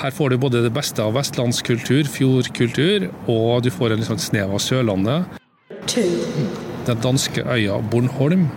Her 0.00 0.10
får 0.10 0.32
du 0.32 0.40
både 0.42 0.64
det 0.64 0.72
beste 0.74 1.02
av 1.04 1.14
vestlandskultur, 1.14 2.08
fjordkultur, 2.10 3.08
og 3.30 3.62
du 3.62 3.70
får 3.70 3.94
en 3.94 4.02
litt 4.02 4.10
sånn 4.10 4.20
snev 4.20 4.56
av 4.56 4.60
Sørlandet. 4.60 5.38
Den 6.84 7.00
danske 7.00 7.44
øya 7.44 7.78
Bornholm 7.92 8.48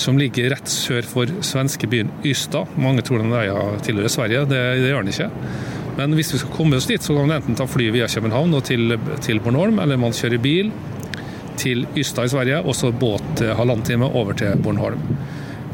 som 0.00 0.18
ligger 0.18 0.50
rett 0.52 0.70
sør 0.70 1.06
for 1.06 1.30
svenskebyen 1.44 2.10
Ystad. 2.26 2.70
Mange 2.80 3.04
tror 3.06 3.22
den 3.22 3.34
øya 3.34 3.78
tilhører 3.84 4.12
Sverige, 4.12 4.44
det, 4.50 4.62
det, 4.82 4.90
gjør 4.90 5.04
den 5.04 5.14
ikke. 5.14 5.30
Men 5.98 6.16
hvis 6.18 6.32
vi 6.34 6.40
skal 6.42 6.56
komme 6.56 6.78
oss 6.80 6.88
dit, 6.90 7.02
så 7.02 7.14
kan 7.14 7.28
man 7.28 7.36
enten 7.38 7.58
ta 7.58 7.66
fly 7.70 7.90
via 7.94 8.08
København 8.10 8.56
og 8.58 8.64
til, 8.66 8.96
til 9.22 9.40
Bornholm, 9.44 9.78
eller 9.82 10.00
man 10.00 10.16
kjører 10.16 10.42
bil 10.42 10.72
til 11.60 11.86
Ystad 11.94 12.26
i 12.26 12.34
Sverige, 12.34 12.58
og 12.64 12.74
så 12.74 12.90
båt 12.90 13.44
halvannen 13.44 13.86
time 13.86 14.10
over 14.10 14.34
til 14.38 14.58
Bornholm. 14.62 15.02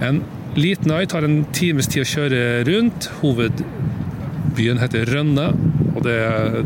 En 0.05 0.23
liten 0.57 0.93
øy 0.93 1.07
tar 1.09 1.25
en 1.25 1.45
times 1.57 1.89
tid 1.89 2.05
å 2.05 2.11
kjøre 2.11 2.43
rundt. 2.69 3.09
Hovedbyen 3.21 4.81
heter 4.83 5.09
Rønne, 5.09 5.51
og 5.95 6.05
det, 6.05 6.19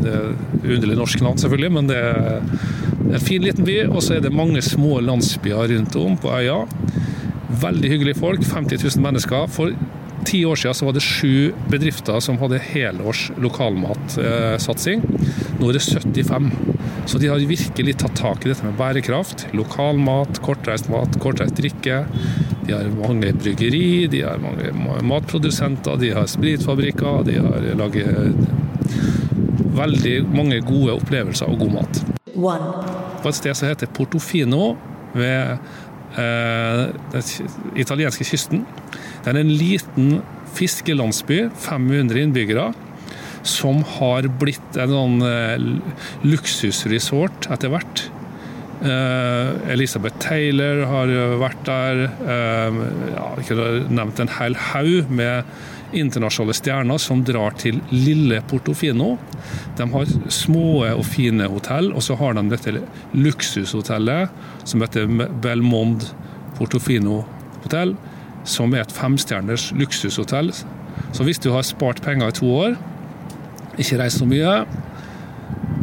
det 0.03 0.13
er 0.15 0.75
underlig 0.75 0.99
norsk 0.99 1.23
navn 1.23 1.39
selvfølgelig, 1.39 1.71
men 1.77 1.89
det 1.91 1.99
er 1.99 2.43
en 3.15 3.23
fin 3.23 3.43
liten 3.43 3.67
by. 3.67 3.77
Og 3.89 4.01
så 4.03 4.17
er 4.17 4.25
det 4.25 4.33
mange 4.35 4.63
små 4.65 4.99
landsbyer 5.05 5.75
rundt 5.75 5.99
om 6.01 6.17
på 6.19 6.31
øya. 6.35 6.63
Veldig 7.49 7.89
hyggelige 7.89 8.19
folk. 8.19 8.43
50 8.43 8.83
000 8.97 9.03
mennesker. 9.05 9.47
For 9.53 9.73
ti 10.25 10.41
år 10.45 10.57
siden 10.57 10.77
så 10.77 10.87
var 10.87 10.95
det 10.95 11.03
sju 11.05 11.53
bedrifter 11.69 12.19
som 12.23 12.39
hadde 12.41 12.61
helårs 12.71 13.27
lokalmatsatsing. 13.41 15.03
Nå 15.59 15.69
er 15.69 15.77
det 15.77 15.83
75. 15.85 16.49
Så 17.05 17.21
de 17.21 17.29
har 17.29 17.43
virkelig 17.45 17.97
tatt 18.01 18.17
tak 18.17 18.45
i 18.45 18.49
dette 18.49 18.65
med 18.65 18.77
bærekraft. 18.79 19.45
Lokalmat, 19.53 20.41
kortreist 20.45 20.89
mat, 20.89 21.19
kortreist 21.21 21.57
drikke. 21.59 22.01
De 22.65 22.73
har 22.73 22.89
mange 22.97 23.29
bryggeri, 23.37 24.07
de 24.09 24.23
har 24.25 24.41
mange 24.41 24.73
matprodusenter, 25.05 26.01
de 26.01 26.11
har 26.17 26.29
spritfabrikker. 26.31 27.23
De 27.29 27.37
har 27.45 27.69
laget 27.77 28.33
veldig 29.75 30.17
mange 30.33 30.61
gode 30.65 30.97
opplevelser 30.97 31.51
og 31.51 31.61
god 31.61 31.73
mat. 31.77 32.03
På 32.35 33.29
et 33.29 33.37
sted 33.37 33.53
som 33.57 33.69
heter 33.69 33.91
Portofino 33.93 34.73
ved 35.15 35.35
Eh, 35.45 35.57
den 36.15 37.29
italienske 37.75 38.27
kysten. 38.27 38.63
Det 39.23 39.31
er 39.33 39.39
en 39.41 39.53
liten 39.59 40.19
fiskelandsby, 40.55 41.49
500 41.65 42.21
innbyggere, 42.23 42.69
som 43.45 43.83
har 43.97 44.27
blitt 44.41 44.79
en 44.81 44.93
sånn 44.93 45.17
eh, 45.27 45.65
luksusresort 46.25 47.49
etter 47.53 47.73
hvert. 47.73 48.05
Eh, 48.85 49.71
Elisabeth 49.75 50.17
Taylor 50.23 50.83
har 50.89 51.13
vært 51.41 51.61
der. 51.67 52.03
Ja, 52.25 53.29
jeg 53.39 53.47
kunne 53.51 53.69
nevnt 54.01 54.21
en 54.23 54.33
hel 54.39 54.57
haug 54.71 55.13
med 55.13 55.45
internasjonale 55.97 56.55
stjerner 56.57 56.99
som 57.01 57.23
drar 57.25 57.55
til 57.59 57.79
lille 57.91 58.41
Portofino. 58.49 59.15
De 59.77 59.87
har 59.91 60.11
små 60.31 60.83
og 60.87 61.05
fine 61.07 61.47
hotell, 61.51 61.91
og 61.93 62.03
så 62.05 62.17
har 62.19 62.37
de 62.37 62.45
dette 62.51 62.75
luksushotellet 63.15 64.67
som 64.67 64.83
heter 64.83 65.09
Belmond 65.43 66.07
Portofino 66.57 67.23
hotell, 67.63 67.95
som 68.45 68.73
er 68.75 68.85
et 68.85 68.95
femstjerners 68.95 69.71
luksushotell. 69.77 70.51
Så 71.15 71.25
hvis 71.27 71.41
du 71.41 71.51
har 71.53 71.65
spart 71.65 72.03
penger 72.05 72.31
i 72.31 72.37
to 72.39 72.51
år, 72.51 72.75
ikke 73.79 73.99
reist 73.99 74.21
så 74.21 74.27
mye, 74.29 74.59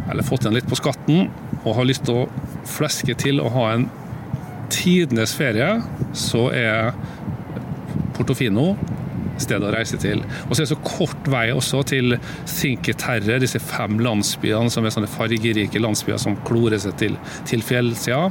eller 0.09 0.25
fått 0.25 0.45
igjen 0.45 0.57
litt 0.57 0.69
på 0.69 0.79
skatten, 0.79 1.27
og 1.63 1.77
har 1.77 1.87
lyst 1.87 2.07
til 2.07 2.23
å 2.23 2.29
fleske 2.67 3.15
til 3.19 3.41
å 3.41 3.51
ha 3.53 3.67
en 3.75 3.89
tidenes 4.73 5.35
ferie, 5.37 5.77
så 6.17 6.47
er 6.55 6.93
Portofino 8.13 8.73
sted 9.41 9.63
å 9.63 9.71
reise 9.73 9.97
til. 10.01 10.21
Og 10.47 10.53
så 10.53 10.61
er 10.61 10.67
det 10.67 10.73
så 10.73 10.79
kort 10.85 11.29
vei 11.31 11.47
også 11.53 11.83
til 11.93 12.17
Cinque 12.49 12.95
Terre, 12.99 13.39
disse 13.41 13.61
fem 13.63 13.99
landsbyene 14.03 14.71
som 14.73 14.85
er 14.85 14.93
sånne 14.95 15.11
fargerike 15.11 15.81
landsbyer 15.81 16.21
som 16.21 16.37
klorer 16.47 16.81
seg 16.81 16.97
til, 17.01 17.17
til 17.49 17.65
fjellsida. 17.65 18.29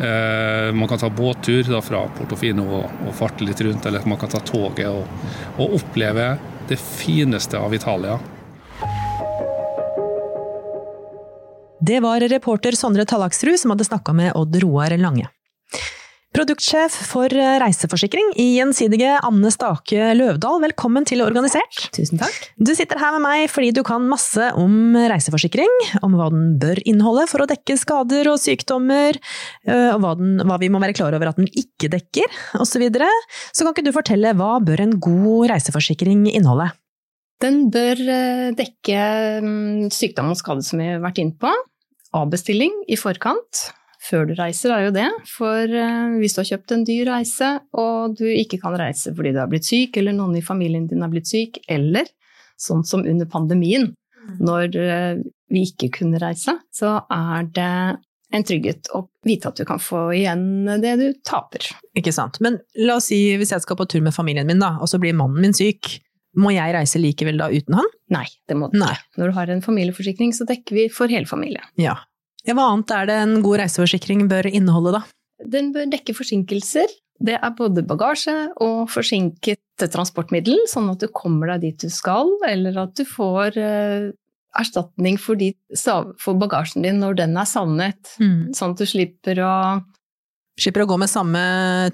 Eh, 0.00 0.72
man 0.74 0.88
kan 0.88 0.98
ta 0.98 1.10
båttur 1.12 1.66
da, 1.68 1.82
fra 1.84 2.06
Portofino 2.16 2.64
og, 2.78 3.00
og 3.06 3.16
farte 3.16 3.44
litt 3.44 3.60
rundt, 3.66 3.86
eller 3.86 4.06
man 4.08 4.20
kan 4.20 4.32
ta 4.32 4.40
toget 4.40 4.88
og, 4.88 5.08
og 5.60 5.80
oppleve 5.80 6.32
det 6.70 6.78
fineste 6.80 7.58
av 7.58 7.74
Italia. 7.74 8.18
Det 11.80 12.00
var 12.00 12.20
reporter 12.20 12.76
Sondre 12.76 13.04
Tallaksrud 13.08 13.58
som 13.60 13.72
hadde 13.72 13.88
snakka 13.88 14.12
med 14.12 14.32
Odd 14.36 14.56
Roar 14.62 14.96
Lange. 15.00 15.28
Produktsjef 16.30 16.94
for 17.10 17.26
reiseforsikring 17.26 18.28
i 18.38 18.44
Gjensidige, 18.54 19.16
Anne 19.26 19.50
Stake 19.50 20.12
Løvdahl, 20.14 20.60
velkommen 20.62 21.02
til 21.08 21.24
Organisert. 21.24 21.88
Tusen 21.90 22.20
takk. 22.20 22.36
Du 22.54 22.70
sitter 22.78 23.00
her 23.02 23.16
med 23.16 23.24
meg 23.24 23.48
fordi 23.50 23.72
du 23.74 23.80
kan 23.86 24.06
masse 24.06 24.46
om 24.54 24.94
reiseforsikring, 25.10 25.72
om 26.06 26.14
hva 26.14 26.28
den 26.30 26.52
bør 26.62 26.78
inneholde 26.84 27.24
for 27.32 27.42
å 27.42 27.48
dekke 27.50 27.74
skader 27.80 28.30
og 28.30 28.38
sykdommer, 28.38 29.18
øh, 29.66 29.88
og 29.96 30.04
hva, 30.04 30.12
den, 30.20 30.36
hva 30.46 30.60
vi 30.62 30.68
må 30.70 30.78
være 30.84 30.94
klar 31.00 31.16
over 31.18 31.32
at 31.32 31.40
den 31.42 31.50
ikke 31.50 31.90
dekker, 31.96 32.30
osv. 32.60 32.76
Så, 32.76 32.82
videre. 32.84 33.10
så 33.50 33.66
kan 33.66 33.74
ikke 33.74 33.88
du 33.88 33.96
fortelle 33.98 34.36
hva 34.38 34.52
bør 34.62 34.84
en 34.86 34.94
god 35.02 35.50
reiseforsikring 35.50 36.28
inneholde? 36.30 36.70
Den 37.42 37.64
bør 37.74 38.06
øh, 38.06 38.46
dekke 38.54 39.02
mm, 39.42 39.90
sykdom 39.98 40.30
og 40.30 40.38
skade 40.38 40.62
som 40.62 40.78
vi 40.78 40.92
har 40.92 41.02
vært 41.02 41.18
inne 41.24 41.34
på. 41.42 41.50
Avbestilling 42.14 42.84
i 42.86 43.02
forkant 43.02 43.66
før 44.10 44.28
du 44.28 44.34
reiser, 44.38 44.74
er 44.74 44.88
jo 44.88 44.94
det. 44.94 45.08
For 45.30 45.70
uh, 45.70 46.18
hvis 46.20 46.36
du 46.36 46.42
har 46.42 46.50
kjøpt 46.52 46.74
en 46.76 46.84
dyr 46.88 47.10
reise, 47.12 47.52
og 47.78 48.18
du 48.18 48.26
ikke 48.28 48.60
kan 48.62 48.76
reise 48.80 49.14
fordi 49.16 49.34
du 49.36 49.40
har 49.42 49.50
blitt 49.50 49.68
syk, 49.68 49.96
eller 50.00 50.16
noen 50.16 50.38
i 50.38 50.44
familien 50.44 50.88
din 50.90 51.04
har 51.04 51.12
blitt 51.12 51.30
syk, 51.30 51.62
eller 51.70 52.08
sånn 52.60 52.84
som 52.86 53.06
under 53.08 53.28
pandemien, 53.30 53.90
mm. 53.94 54.36
når 54.42 54.78
uh, 54.78 55.24
vi 55.50 55.66
ikke 55.70 55.92
kunne 56.00 56.20
reise, 56.22 56.58
så 56.74 57.00
er 57.06 57.50
det 57.54 57.72
en 58.30 58.46
trygghet 58.46 58.92
å 58.94 59.04
vite 59.26 59.50
at 59.50 59.58
du 59.58 59.64
kan 59.66 59.80
få 59.82 60.04
igjen 60.14 60.68
det 60.82 60.92
du 61.00 61.08
taper. 61.26 61.66
Ikke 61.98 62.12
sant. 62.14 62.38
Men 62.44 62.60
la 62.78 63.00
oss 63.00 63.08
si 63.10 63.18
hvis 63.38 63.50
jeg 63.54 63.64
skal 63.64 63.78
på 63.80 63.88
tur 63.90 64.04
med 64.04 64.14
familien 64.14 64.46
min, 64.46 64.62
da, 64.62 64.76
og 64.78 64.90
så 64.90 65.00
blir 65.02 65.16
mannen 65.18 65.42
min 65.42 65.56
syk. 65.56 65.96
Må 66.38 66.52
jeg 66.54 66.70
reise 66.76 67.00
likevel 67.02 67.40
da 67.40 67.48
uten 67.50 67.74
han? 67.74 67.88
Nei, 68.14 68.28
det 68.46 68.54
må 68.54 68.68
du 68.70 68.78
ikke. 68.78 69.02
Når 69.18 69.32
du 69.32 69.34
har 69.34 69.50
en 69.50 69.64
familieforsikring, 69.64 70.30
så 70.36 70.46
dekker 70.46 70.76
vi 70.76 70.84
for 70.94 71.10
hele 71.10 71.26
familien. 71.26 71.66
Ja, 71.80 71.96
ja, 72.46 72.56
hva 72.56 72.70
annet 72.72 72.92
er 72.96 73.08
det 73.10 73.16
en 73.20 73.36
god 73.44 73.60
reiseforsikring 73.62 74.26
bør 74.30 74.48
inneholde, 74.50 74.98
da? 74.98 75.02
Den 75.50 75.70
bør 75.74 75.88
dekke 75.92 76.14
forsinkelser. 76.16 76.90
Det 77.20 77.36
er 77.36 77.52
både 77.56 77.84
bagasje 77.84 78.34
og 78.64 78.88
forsinket 78.92 79.60
transportmiddel, 79.92 80.56
sånn 80.68 80.88
at 80.92 81.02
du 81.04 81.08
kommer 81.12 81.52
deg 81.54 81.66
dit 81.66 81.84
du 81.84 81.92
skal, 81.92 82.32
eller 82.48 82.78
at 82.86 82.94
du 82.96 83.04
får 83.08 83.58
uh, 83.60 84.08
erstatning 84.60 85.18
for, 85.20 85.40
de, 85.40 85.52
for, 85.76 86.36
bagasjen 86.40 86.84
din 86.86 87.00
når 87.02 87.20
den 87.20 87.36
er 87.40 87.48
savnet. 87.48 88.14
Mm. 88.20 88.52
Sånn 88.56 88.74
at 88.74 88.82
du 88.82 88.88
slipper 88.88 89.42
å 89.44 89.54
Slipper 90.60 90.82
å 90.82 90.90
gå 90.90 90.96
med 91.00 91.08
samme 91.08 91.40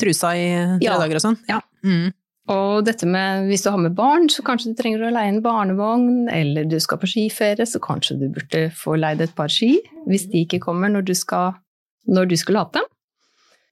trusa 0.00 0.32
i 0.34 0.46
tre 0.80 0.86
ja. 0.88 0.96
dager 0.98 1.20
og 1.20 1.22
sånn? 1.22 1.36
Ja. 1.46 1.60
Mm. 1.86 2.08
Og 2.52 2.84
dette 2.86 3.08
med 3.10 3.48
hvis 3.50 3.64
du 3.64 3.72
har 3.72 3.80
med 3.82 3.96
barn, 3.98 4.28
så 4.30 4.44
kanskje 4.46 4.70
du 4.70 4.78
trenger 4.78 5.02
å 5.02 5.12
leie 5.14 5.32
en 5.32 5.42
barnevogn, 5.42 6.28
eller 6.30 6.68
du 6.70 6.76
skal 6.82 7.00
på 7.02 7.08
skiferie, 7.10 7.66
så 7.66 7.80
kanskje 7.82 8.20
du 8.20 8.28
burde 8.30 8.68
få 8.76 8.94
leid 9.00 9.24
et 9.24 9.34
par 9.38 9.50
ski 9.50 9.80
hvis 10.06 10.28
de 10.30 10.44
ikke 10.46 10.62
kommer 10.62 10.92
når 10.92 11.08
du 11.08 11.14
skal, 11.18 11.56
når 12.06 12.30
du 12.30 12.36
skal 12.38 12.60
late. 12.60 12.84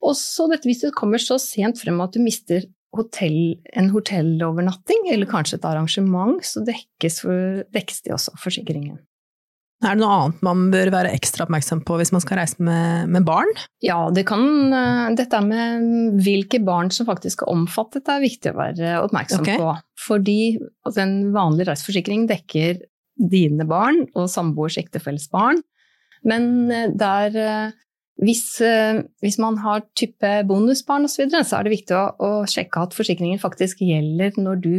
Og 0.03 0.17
så 0.19 0.49
dette 0.51 0.67
hvis 0.67 0.83
du 0.83 0.91
kommer 0.95 1.23
så 1.23 1.39
sent 1.41 1.79
frem 1.81 2.03
at 2.03 2.13
du 2.13 2.19
mister 2.23 2.67
hotell, 2.95 3.57
en 3.75 3.89
hotellovernatting, 3.91 5.09
eller 5.11 5.27
kanskje 5.27 5.59
et 5.59 5.67
arrangement, 5.67 6.37
så 6.45 6.63
dekkes, 6.67 7.21
for, 7.23 7.63
dekkes 7.75 8.05
de 8.05 8.13
også 8.15 8.35
forsikringen. 8.39 8.99
Er 9.85 9.93
det 9.93 10.01
noe 10.01 10.15
annet 10.15 10.41
man 10.45 10.65
bør 10.73 10.89
være 10.93 11.13
ekstra 11.13 11.45
oppmerksom 11.45 11.83
på 11.85 11.99
hvis 11.99 12.11
man 12.15 12.23
skal 12.23 12.39
reise 12.39 12.63
med, 12.65 13.11
med 13.13 13.25
barn? 13.27 13.51
Ja, 13.85 14.07
det 14.13 14.25
kan, 14.29 14.45
eh, 14.73 15.13
dette 15.19 15.41
med 15.45 16.17
hvilke 16.25 16.59
barn 16.65 16.89
som 16.93 17.07
faktisk 17.09 17.43
er 17.45 17.51
omfattet, 17.53 18.09
er 18.09 18.23
viktig 18.23 18.53
å 18.53 18.57
være 18.57 18.95
oppmerksom 19.03 19.45
okay. 19.45 19.61
på. 19.61 19.75
Fordi 20.07 20.39
altså, 20.85 21.05
en 21.05 21.15
vanlig 21.35 21.69
reiseforsikring 21.69 22.25
dekker 22.31 22.81
dine 23.31 23.67
barn 23.69 24.03
og 24.17 24.27
samboers 24.31 24.79
ektefelles 24.81 25.29
barn. 25.33 25.61
Men 26.25 26.71
eh, 26.73 26.89
der 26.97 27.37
eh, 27.37 27.77
hvis, 28.25 28.45
hvis, 29.19 29.35
man 29.43 29.57
har 29.59 29.83
type 29.99 30.29
bonusbarn 30.47 31.03
osv., 31.03 31.17
så, 31.17 31.23
videre, 31.25 31.43
så 31.43 31.57
er 31.59 31.67
det 31.67 31.73
viktig 31.73 31.97
å, 31.99 32.03
å 32.15 32.29
sjekke 32.47 32.85
at 32.87 32.95
forsikringen 32.95 33.41
faktisk 33.41 33.83
gjelder 33.83 34.39
når 34.39 34.61
du 34.63 34.75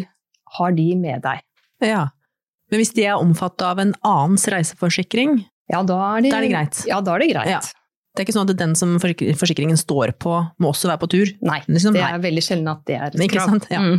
har 0.56 0.72
de 0.72 0.86
med 0.96 1.20
deg. 1.26 1.44
Ja. 1.84 2.06
Men 2.72 2.82
hvis 2.82 2.94
de 2.96 3.06
er 3.06 3.20
omfattet 3.20 3.64
av 3.66 3.80
en 3.82 3.92
annens 4.06 4.46
reiseforsikring, 4.50 5.40
ja, 5.70 5.82
da 5.86 5.98
er, 6.12 6.24
de, 6.24 6.30
da 6.30 6.38
er 6.38 6.46
det 6.46 6.52
greit? 6.52 6.84
Ja, 6.88 7.00
da 7.04 7.16
er 7.16 7.22
det 7.22 7.32
greit. 7.32 7.50
Ja. 7.50 7.60
Det 8.16 8.22
er 8.22 8.28
ikke 8.28 8.36
sånn 8.38 8.48
at 8.48 8.58
den 8.58 8.72
som 8.78 8.94
forsikringen 8.98 9.76
står 9.76 10.14
på, 10.22 10.38
må 10.62 10.70
også 10.72 10.88
være 10.88 11.02
på 11.02 11.10
tur? 11.12 11.32
Nei, 11.44 11.58
liksom, 11.68 11.96
det 11.96 12.04
er 12.06 12.22
veldig 12.22 12.44
sjelden 12.44 12.70
at 12.72 12.86
det 12.88 12.96
er 12.96 13.10
et 13.12 13.32
krav. 13.34 13.58
Ja. 13.68 13.82
Mm. 13.82 13.98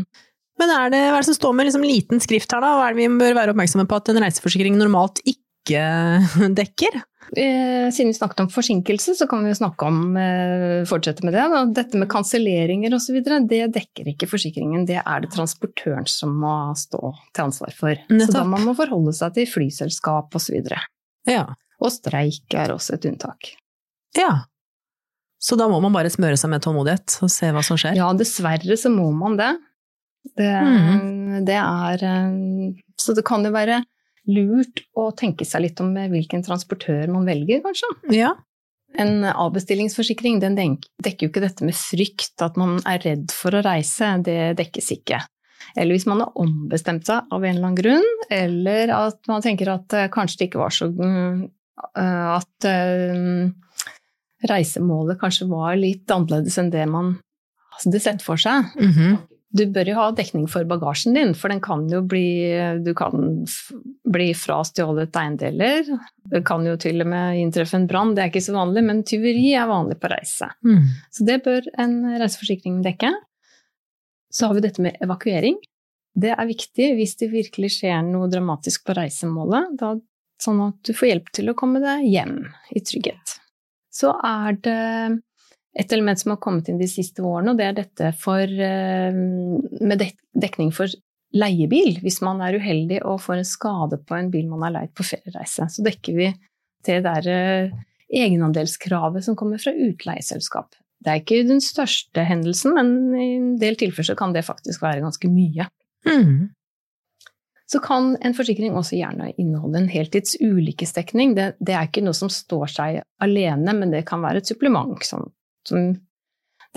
Men 0.58 0.73
er 0.73 0.93
det, 0.93 1.01
hva 1.12 1.19
er 1.19 1.21
det 1.21 1.30
som 1.30 1.38
står 1.38 1.53
med 1.53 1.67
liksom 1.69 1.84
liten 1.86 2.23
skrift 2.23 2.56
her, 2.56 2.63
da? 2.63 2.71
Hva 2.80 2.88
er 2.88 2.95
det 2.95 3.03
vi 3.03 3.19
bør 3.21 3.36
være 3.38 3.53
oppmerksomme 3.53 3.86
på 3.89 3.99
at 3.99 4.10
en 4.10 4.19
reiseforsikring 4.23 4.80
normalt 4.80 5.21
ikke 5.30 5.84
dekker? 6.60 6.97
Eh, 7.36 7.92
siden 7.92 8.08
vi 8.08 8.13
snakket 8.13 8.40
om 8.40 8.50
forsinkelse, 8.50 9.16
så 9.20 9.28
kan 9.28 9.44
vi 9.46 9.56
snakke 9.56 9.86
om, 9.86 10.18
eh, 10.18 10.86
fortsette 10.88 11.26
med 11.28 11.34
det. 11.34 11.74
Dette 11.76 11.98
med 11.98 12.10
kanselleringer 12.10 12.94
osv., 12.96 13.20
det 13.48 13.74
dekker 13.74 14.13
ikke 14.13 14.30
forsikringen. 14.30 14.86
Det 14.88 15.02
er 15.04 15.20
det 15.22 15.32
transportøren 15.32 16.08
som 16.08 16.38
må 16.40 16.74
stå 16.76 17.13
til 17.34 17.44
ansvar 17.44 17.74
for. 17.76 17.96
Nettopp. 18.10 18.28
Så 18.28 18.34
da 18.34 18.44
må 18.44 18.63
man 18.63 18.76
forholde 18.76 19.13
seg 19.13 19.34
til 19.34 19.46
flyselskap 19.46 20.36
osv. 20.36 20.63
Ja. 21.28 21.46
Og 21.82 21.92
streik 21.92 22.54
er 22.56 22.72
også 22.74 22.96
et 22.96 23.06
unntak. 23.06 23.52
Ja. 24.16 24.46
Så 25.38 25.58
da 25.58 25.68
må 25.68 25.82
man 25.82 25.94
bare 25.94 26.10
smøre 26.10 26.38
seg 26.40 26.50
med 26.50 26.63
tålmodighet 26.63 27.20
og 27.22 27.30
se 27.30 27.52
hva 27.54 27.63
som 27.66 27.78
skjer? 27.78 27.98
Ja, 28.00 28.08
dessverre 28.18 28.78
så 28.80 28.90
må 28.90 29.12
man 29.13 29.38
det. 29.38 29.52
Det, 30.38 30.48
mm. 30.48 31.46
det 31.48 31.56
er 31.56 32.02
eh, 32.04 32.74
Så 33.00 33.13
det 33.16 33.24
kan 33.24 33.46
jo 33.46 33.52
være 33.54 33.84
lurt 34.28 34.84
å 34.98 35.10
tenke 35.18 35.46
seg 35.48 35.63
litt 35.63 35.82
om 35.84 35.94
hvilken 35.96 36.44
transportør 36.46 37.08
man 37.13 37.28
velger, 37.28 37.63
kanskje. 37.66 37.90
Ja. 38.16 38.34
En 38.98 39.26
avbestillingsforsikring 39.28 40.40
den 40.42 40.56
dekker 40.58 41.28
jo 41.28 41.32
ikke 41.32 41.44
dette 41.44 41.66
med 41.68 41.76
frykt, 41.78 42.36
at 42.42 42.58
man 42.60 42.80
er 42.88 43.02
redd 43.04 43.34
for 43.36 43.56
å 43.56 43.63
reise. 43.66 44.16
Det 44.26 44.56
dekkes 44.60 44.92
ikke. 44.96 45.22
Eller 45.76 45.98
hvis 45.98 46.08
man 46.10 46.24
har 46.24 46.40
ombestemt 46.40 47.08
seg 47.10 47.28
av 47.34 47.44
en 47.44 47.56
eller 47.58 47.68
annen 47.68 47.78
grunn, 47.78 48.26
eller 48.34 48.94
at 48.96 49.20
man 49.30 49.44
tenker 49.44 49.74
at 49.74 49.94
uh, 49.94 50.08
kanskje 50.13 50.42
det 50.42 50.50
ikke 50.50 50.62
var 50.62 50.74
så 50.74 50.88
uh, 50.90 51.44
At 52.38 52.68
uh, 52.70 53.48
reisemålet 54.48 55.20
kanskje 55.22 55.50
var 55.52 55.76
litt 55.80 56.10
annerledes 56.13 56.58
enn 56.62 56.72
det 56.74 56.86
man 56.90 57.18
hadde 57.78 58.02
sett 58.02 58.24
for 58.26 58.40
seg. 58.42 58.72
Mm 58.80 58.94
-hmm. 58.94 59.18
Du 59.55 59.63
bør 59.71 59.88
jo 59.88 59.95
ha 59.95 60.07
dekning 60.12 60.47
for 60.51 60.67
bagasjen 60.67 61.15
din, 61.15 61.31
for 61.38 61.51
den 61.51 61.62
kan 61.63 61.86
jo 61.88 62.01
bli 62.03 62.51
Du 62.83 62.91
kan 62.97 63.45
bli 64.03 64.27
frastjålet 64.36 65.15
eiendeler. 65.15 65.88
Det 66.27 66.43
kan 66.47 66.65
jo 66.67 66.75
til 66.81 66.99
og 67.05 67.07
med 67.13 67.39
inntreffe 67.39 67.79
en 67.79 67.88
brann, 67.88 68.13
det 68.15 68.25
er 68.25 68.33
ikke 68.33 68.43
så 68.49 68.57
vanlig, 68.57 68.83
men 68.89 69.05
tyveri 69.07 69.53
er 69.55 69.69
vanlig 69.69 69.99
på 70.01 70.12
reise. 70.12 70.49
Mm. 70.67 70.83
Så 71.15 71.27
det 71.27 71.39
bør 71.47 71.71
en 71.79 71.97
reiseforsikring 72.19 72.81
dekke. 72.86 73.13
Så 74.33 74.49
har 74.49 74.57
vi 74.57 74.65
dette 74.67 74.83
med 74.83 74.99
evakuering. 75.03 75.55
Det 76.17 76.33
er 76.33 76.49
viktig 76.49 76.91
hvis 76.97 77.15
det 77.21 77.31
virkelig 77.31 77.71
skjer 77.77 78.01
noe 78.03 78.27
dramatisk 78.31 78.88
på 78.88 78.95
reisemålet, 78.97 79.77
da, 79.79 79.93
sånn 80.41 80.63
at 80.65 80.79
du 80.83 80.91
får 80.97 81.12
hjelp 81.12 81.31
til 81.39 81.51
å 81.51 81.55
komme 81.57 81.81
deg 81.83 82.03
hjem 82.10 82.39
i 82.75 82.81
trygghet. 82.83 83.38
Så 83.93 84.12
er 84.25 84.57
det 84.65 84.81
et 85.78 85.94
element 85.94 86.20
som 86.20 86.34
har 86.34 86.42
kommet 86.42 86.70
inn 86.72 86.80
de 86.82 86.90
siste 86.90 87.22
årene, 87.22 87.54
og 87.54 87.60
det 87.60 87.68
er 87.68 87.76
dette 87.78 88.13
for, 88.18 88.42
eh, 88.42 89.13
med 89.13 90.06
dekning 90.34 90.72
for 90.74 90.90
leiebil. 91.38 92.00
Hvis 92.02 92.22
man 92.26 92.42
er 92.42 92.58
uheldig 92.58 93.04
og 93.06 93.22
får 93.22 93.38
en 93.38 93.48
skade 93.48 94.00
på 94.08 94.18
en 94.18 94.32
bil 94.34 94.48
man 94.50 94.66
har 94.66 94.76
leid 94.80 94.96
på 94.98 95.06
feriereise, 95.06 95.70
så 95.70 95.86
dekker 95.86 96.18
vi 96.18 96.32
det 96.88 97.04
der 97.06 97.30
eh, 97.30 97.78
egenandelskravet 98.10 99.24
som 99.24 99.36
kommer 99.36 99.62
fra 99.62 99.74
utleieselskap. 99.76 100.74
Det 101.04 101.13
er 101.13 101.22
ikke 101.22 101.46
den 101.46 101.62
største 101.62 102.24
hendelsen, 102.26 102.74
men 102.74 102.94
i 103.13 103.32
en 103.36 103.50
del 103.62 103.78
tilfeller 103.78 104.18
kan 104.18 104.34
det 104.34 104.48
faktisk 104.48 104.82
være 104.82 105.04
ganske 105.04 105.30
mye. 105.30 105.68
Mm. 106.08 106.50
Så 107.68 107.82
kan 107.84 108.16
en 108.24 108.34
forsikring 108.34 108.78
også 108.80 108.96
gjerne 108.98 109.34
inneholde 109.38 109.84
en 109.84 109.90
heltids 109.92 110.38
ulykkesdekning. 110.40 111.36
Det, 111.36 111.52
det, 111.60 111.76
er 111.76 111.90
ikke 111.90 112.06
noe 112.06 112.16
som 112.16 112.32
står 112.32 112.72
seg 112.72 113.02
alene, 113.22 113.76
men 113.76 113.92
det 113.92 114.06
kan 114.08 114.24
være 114.24 114.42
et 114.42 114.50
supplement. 114.50 114.96
Sånn 115.06 115.28
som 115.67 115.95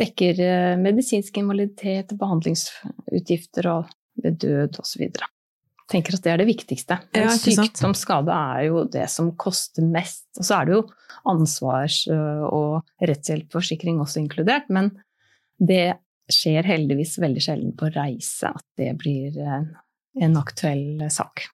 dekker 0.01 0.41
eh, 0.45 0.77
medisinsk 0.81 1.41
invaliditet, 1.41 2.15
behandlingsutgifter 2.19 3.69
og 3.71 3.91
ved 4.21 4.41
død 4.43 4.81
osv. 4.83 5.07
tenker 5.91 6.17
at 6.17 6.25
det 6.25 6.33
er 6.33 6.43
det 6.43 6.49
viktigste. 6.51 6.99
Ja, 7.17 7.31
Sykdomsskade 7.35 8.35
er 8.35 8.67
jo 8.69 8.85
det 8.91 9.07
som 9.13 9.33
koster 9.41 9.87
mest. 9.87 10.29
Og 10.39 10.47
så 10.47 10.61
er 10.61 10.69
det 10.69 10.77
jo 10.77 10.83
ansvars- 11.31 12.05
og 12.11 13.05
rettshjelpforsikring 13.05 14.01
også 14.03 14.23
inkludert, 14.23 14.71
men 14.73 14.93
det 15.61 15.99
skjer 16.31 16.65
heldigvis 16.65 17.19
veldig 17.21 17.43
sjelden 17.43 17.73
på 17.77 17.91
reise 17.95 18.53
at 18.55 18.65
det 18.79 18.93
blir 19.01 19.37
en, 19.41 20.37
aktuell 20.39 21.03
sak. 21.11 21.49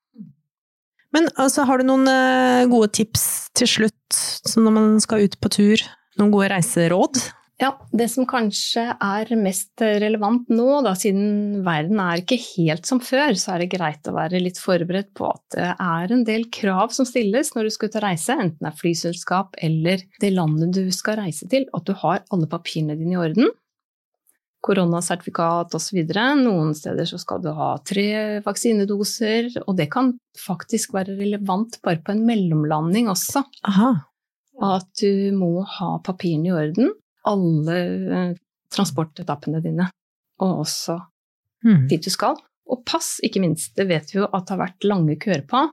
Men 1.16 1.30
altså, 1.40 1.64
har 1.64 1.80
du 1.80 1.86
noen 1.88 2.04
eh, 2.10 2.66
gode 2.68 2.90
tips 2.98 3.24
til 3.56 3.70
slutt, 3.70 4.18
som 4.44 4.66
når 4.66 4.74
man 4.76 4.98
skal 5.00 5.24
ut 5.24 5.38
på 5.40 5.52
tur? 5.54 5.84
Noen 6.16 6.32
gode 6.32 6.52
reiseråd? 6.54 7.20
Ja, 7.56 7.70
det 7.88 8.10
som 8.12 8.26
kanskje 8.28 8.82
er 8.92 9.30
mest 9.40 9.80
relevant 9.80 10.50
nå, 10.52 10.82
da, 10.84 10.92
siden 10.98 11.62
verden 11.64 12.00
er 12.04 12.20
ikke 12.20 12.36
helt 12.42 12.84
som 12.88 12.98
før, 13.00 13.32
så 13.40 13.54
er 13.54 13.62
det 13.62 13.70
greit 13.72 14.08
å 14.10 14.12
være 14.12 14.42
litt 14.44 14.58
forberedt 14.60 15.14
på 15.16 15.30
at 15.30 15.56
det 15.56 15.70
er 15.72 16.12
en 16.12 16.24
del 16.28 16.44
krav 16.52 16.92
som 16.92 17.08
stilles 17.08 17.54
når 17.54 17.68
du 17.68 17.72
skal 17.72 17.88
ut 17.88 17.96
og 17.96 18.04
reise, 18.04 18.36
enten 18.36 18.60
det 18.60 18.68
er 18.68 18.80
flyselskap 18.82 19.56
eller 19.64 20.04
det 20.20 20.34
landet 20.34 20.74
du 20.76 20.82
skal 20.92 21.16
reise 21.22 21.48
til, 21.48 21.64
at 21.72 21.86
du 21.88 21.94
har 21.96 22.26
alle 22.28 22.48
papirene 22.50 22.98
dine 22.98 23.16
i 23.16 23.22
orden. 23.24 23.48
Koronasertifikat 24.66 25.72
osv. 25.78 26.02
Noen 26.42 26.74
steder 26.76 27.08
så 27.08 27.16
skal 27.22 27.40
du 27.40 27.54
ha 27.56 27.70
tre 27.88 28.42
vaksinedoser, 28.44 29.48
og 29.64 29.78
det 29.80 29.88
kan 29.94 30.12
faktisk 30.42 30.92
være 30.96 31.16
relevant 31.16 31.80
bare 31.86 32.02
på 32.04 32.12
en 32.12 32.24
mellomlanding 32.28 33.08
også. 33.14 33.46
Aha. 33.64 33.94
At 34.64 34.88
du 35.02 35.32
må 35.36 35.60
ha 35.68 35.96
papirene 36.04 36.48
i 36.48 36.54
orden 36.54 36.94
alle 37.26 37.78
eh, 38.18 38.34
transportetappene 38.72 39.62
dine, 39.64 39.88
og 40.42 40.62
også 40.66 40.98
mm. 41.66 41.86
dit 41.90 42.04
du 42.04 42.12
skal. 42.12 42.38
Og 42.66 42.82
pass, 42.86 43.16
ikke 43.26 43.42
minst. 43.42 43.74
Det 43.78 43.86
vet 43.90 44.12
vi 44.12 44.20
jo 44.20 44.28
at 44.30 44.46
det 44.46 44.56
har 44.56 44.64
vært 44.64 44.86
lange 44.86 45.18
køer 45.22 45.44
på. 45.48 45.66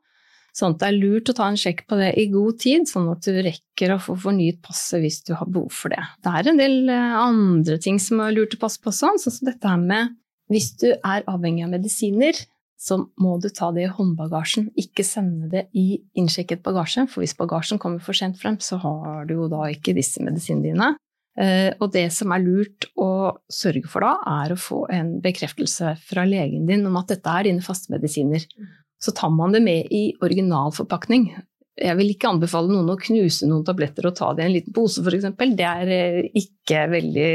Sånn 0.53 0.75
at 0.75 0.83
det 0.83 0.89
er 0.91 0.99
lurt 0.99 1.31
å 1.31 1.33
ta 1.33 1.47
en 1.49 1.57
sjekk 1.57 1.87
på 1.89 1.97
det 1.97 2.11
i 2.21 2.27
god 2.29 2.59
tid, 2.61 2.85
sånn 2.89 3.07
at 3.09 3.25
du 3.25 3.39
rekker 3.41 3.95
å 3.95 4.01
få 4.01 4.13
fornyet 4.27 4.59
passet 4.65 5.01
hvis 5.01 5.23
du 5.25 5.33
har 5.39 5.49
behov 5.49 5.73
for 5.73 5.93
det. 5.93 6.03
Det 6.21 6.33
er 6.33 6.49
en 6.51 6.61
del 6.61 6.91
eh, 6.93 7.15
andre 7.17 7.79
ting 7.81 7.97
som 8.01 8.21
er 8.21 8.35
lurt 8.35 8.53
å 8.57 8.61
passe 8.61 8.81
på 8.81 8.93
også, 8.93 9.15
sånn 9.17 9.37
som 9.39 9.49
dette 9.49 9.71
her 9.71 9.81
med 9.81 10.13
hvis 10.51 10.73
du 10.77 10.91
er 10.93 11.25
avhengig 11.31 11.63
av 11.65 11.71
medisiner, 11.73 12.37
så 12.83 12.97
må 13.21 13.37
du 13.39 13.47
ta 13.53 13.69
det 13.71 13.85
i 13.85 13.91
håndbagasjen, 13.95 14.67
ikke 14.79 15.05
sende 15.07 15.47
det 15.53 15.63
i 15.79 16.01
innsjekket 16.19 16.63
bagasje, 16.65 17.05
for 17.11 17.23
hvis 17.23 17.35
bagasjen 17.39 17.79
kommer 17.79 18.03
for 18.03 18.17
sent 18.17 18.35
frem, 18.41 18.57
så 18.59 18.79
har 18.81 19.23
du 19.29 19.37
jo 19.37 19.47
da 19.51 19.69
ikke 19.71 19.95
disse 19.95 20.23
medisinene 20.23 20.67
dine. 20.67 20.89
Eh, 21.39 21.71
Og 21.79 21.93
det 21.95 22.09
som 22.13 22.33
er 22.35 22.43
lurt 22.43 22.89
å 22.99 23.37
sørge 23.47 23.87
for 23.89 24.03
da, 24.05 24.17
er 24.43 24.53
å 24.53 24.59
få 24.59 24.83
en 24.91 25.15
bekreftelse 25.23 25.95
fra 26.09 26.27
legen 26.27 26.67
din 26.67 26.83
om 26.89 26.99
at 26.99 27.15
dette 27.15 27.31
er 27.31 27.47
dine 27.47 27.63
faste 27.63 27.93
medisiner. 27.93 28.43
Så 29.01 29.15
tar 29.15 29.31
man 29.31 29.55
det 29.55 29.63
med 29.63 29.87
i 29.91 30.13
originalforpakning. 30.23 31.31
Jeg 31.79 31.97
vil 31.97 32.11
ikke 32.13 32.29
anbefale 32.29 32.69
noen 32.69 32.91
å 32.93 32.99
knuse 32.99 33.47
noen 33.49 33.63
tabletter 33.65 34.05
og 34.05 34.15
ta 34.19 34.29
det 34.35 34.43
i 34.43 34.49
en 34.51 34.53
liten 34.59 34.75
pose, 34.75 35.01
f.eks. 35.01 35.31
Det 35.39 35.71
er 35.71 35.95
eh, 35.95 36.19
ikke 36.43 36.83
veldig 36.91 37.31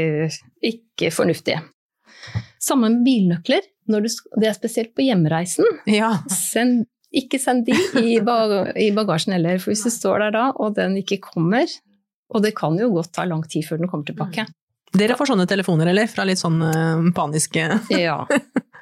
ikke 0.69 1.11
fornuftig. 1.11 1.57
Samme 2.59 2.89
med 2.93 3.03
bilnøkler. 3.07 3.65
Når 3.89 4.05
du, 4.05 4.09
det 4.41 4.49
er 4.51 4.53
spesielt 4.57 4.91
på 4.97 5.01
hjemreisen. 5.07 5.65
Ja. 5.89 6.11
Send, 6.29 6.83
ikke 7.15 7.39
send 7.41 7.65
de 7.65 7.73
i, 8.03 8.19
ba- 8.21 8.69
i 8.77 8.91
bagasjen 8.93 9.33
heller, 9.33 9.57
for 9.63 9.71
hvis 9.73 9.85
du 9.87 9.89
står 9.93 10.25
der 10.27 10.35
da, 10.35 10.43
og 10.61 10.75
den 10.77 10.99
ikke 11.01 11.17
kommer, 11.23 11.65
og 12.29 12.43
det 12.45 12.51
kan 12.59 12.77
jo 12.77 12.91
godt 12.93 13.13
ta 13.15 13.25
lang 13.25 13.41
tid 13.49 13.65
før 13.65 13.81
den 13.81 13.89
kommer 13.89 14.05
tilbake. 14.05 14.45
Dere 14.93 15.13
får 15.17 15.29
sånne 15.31 15.45
telefoner, 15.49 15.89
eller? 15.91 16.07
Fra 16.09 16.23
litt 16.25 16.41
sånn 16.41 16.61
eh, 16.65 17.09
paniske 17.17 17.65
Ja. 17.93 18.23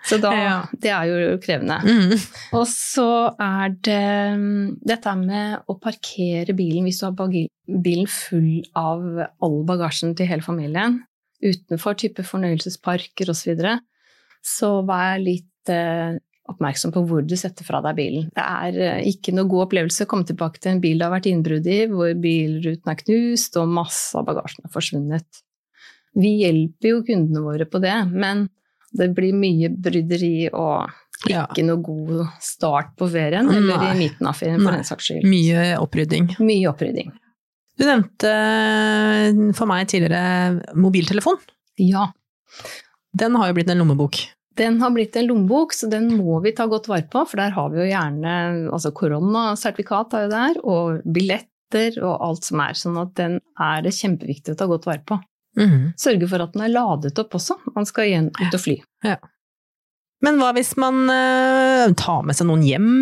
Så 0.07 0.19
da, 0.23 0.31
det 0.83 0.91
er 0.93 1.07
jo 1.09 1.33
krevende. 1.43 1.79
mm. 1.83 2.13
Og 2.55 2.63
så 2.71 3.07
er 3.43 3.73
det 3.83 4.03
mm, 4.39 4.77
dette 4.87 5.15
med 5.19 5.65
å 5.67 5.75
parkere 5.83 6.55
bilen 6.55 6.87
hvis 6.87 7.01
du 7.01 7.07
har 7.09 7.15
bilen 7.83 8.07
full 8.11 8.61
av 8.79 9.03
all 9.43 9.57
bagasjen 9.67 10.15
til 10.15 10.29
hele 10.31 10.43
familien, 10.45 11.01
utenfor 11.43 11.97
type 11.99 12.23
fornøyelsesparker 12.25 13.29
osv. 13.29 13.41
Så, 13.43 13.51
videre, 13.51 13.75
så 14.43 14.71
vær 14.87 15.19
litt 15.21 15.71
eh, 15.73 16.17
oppmerksom 16.47 16.93
på 16.95 17.03
hvor 17.09 17.25
du 17.27 17.35
setter 17.37 17.67
fra 17.67 17.81
deg 17.83 17.97
bilen. 17.97 18.29
Det 18.35 18.43
er 18.45 18.77
eh, 18.85 19.01
ikke 19.11 19.33
noe 19.35 19.49
god 19.51 19.65
opplevelse 19.67 20.05
å 20.07 20.09
komme 20.11 20.27
tilbake 20.29 20.61
til 20.63 20.75
en 20.75 20.83
bil 20.83 20.97
det 21.01 21.07
har 21.07 21.15
vært 21.17 21.29
innbrudd 21.31 21.67
i, 21.67 21.79
hvor 21.91 22.13
bilruten 22.23 22.93
er 22.93 23.01
knust 23.01 23.59
og 23.61 23.73
masse 23.79 24.15
av 24.17 24.25
bagasjen 24.29 24.65
er 24.67 24.73
forsvunnet. 24.73 25.43
Vi 26.17 26.31
hjelper 26.41 26.93
jo 26.95 27.01
kundene 27.05 27.43
våre 27.45 27.67
på 27.69 27.81
det, 27.83 27.97
men 28.09 28.47
det 28.97 29.11
blir 29.13 29.35
mye 29.37 29.69
bryderi 29.69 30.47
og 30.53 30.87
Ja. 31.27 31.43
ikke 31.49 31.63
noe 31.65 31.81
god 31.81 32.27
start 32.41 32.91
på 32.97 33.07
ferien, 33.09 33.47
eller 33.49 33.77
Nei. 33.81 33.91
i 33.91 33.97
midten 34.05 34.27
av 34.29 34.35
ferien 34.37 34.61
for 34.61 34.69
Nei. 34.71 34.79
den 34.79 34.85
saks 34.87 35.07
skyld. 35.09 35.25
Mye 35.27 35.75
opprydding. 35.81 36.27
Mye 36.39 36.69
opprydding. 36.69 37.11
Du 37.77 37.85
nevnte 37.85 38.31
eh, 38.31 39.43
for 39.57 39.69
meg 39.69 39.89
tidligere 39.91 40.77
mobiltelefon. 40.77 41.37
Ja. 41.81 42.09
Den 43.17 43.37
har 43.37 43.51
jo 43.51 43.57
blitt 43.57 43.69
en 43.71 43.81
lommebok. 43.83 44.19
Den 44.57 44.79
har 44.81 44.89
blitt 44.95 45.15
en 45.15 45.27
lommebok, 45.29 45.75
så 45.77 45.89
den 45.91 46.09
må 46.17 46.39
vi 46.41 46.55
ta 46.57 46.65
godt 46.69 46.89
vare 46.89 47.05
på, 47.11 47.21
for 47.29 47.37
der 47.37 47.53
har 47.53 47.69
vi 47.69 47.83
jo 47.83 47.91
gjerne 47.91 48.33
altså 48.73 48.89
koronasertifikat 48.97 50.15
har 50.17 50.25
jo 50.25 50.33
der, 50.33 50.59
og 50.65 51.05
billetter 51.05 51.99
og 52.01 52.15
alt 52.25 52.47
som 52.49 52.63
er. 52.65 52.77
Sånn 52.77 52.97
at 53.01 53.13
den 53.19 53.37
er 53.61 53.85
det 53.85 53.93
kjempeviktig 53.99 54.55
å 54.55 54.59
ta 54.59 54.69
godt 54.69 54.89
vare 54.89 55.03
på. 55.05 55.19
Mm. 55.57 55.93
Sørge 55.97 56.29
for 56.29 56.41
at 56.41 56.53
den 56.53 56.65
er 56.65 56.73
ladet 56.73 57.17
opp 57.21 57.37
også. 57.37 57.59
Man 57.77 57.85
skal 57.89 58.09
igjen 58.09 58.31
ut 58.33 58.53
og 58.53 58.61
fly. 58.61 58.79
Men 60.25 60.39
hva 60.41 60.49
hvis 60.57 60.73
man 60.81 61.03
eh, 61.13 61.93
tar 61.97 62.23
med 62.25 62.37
seg 62.37 62.49
noen 62.49 62.65
hjem 62.65 62.93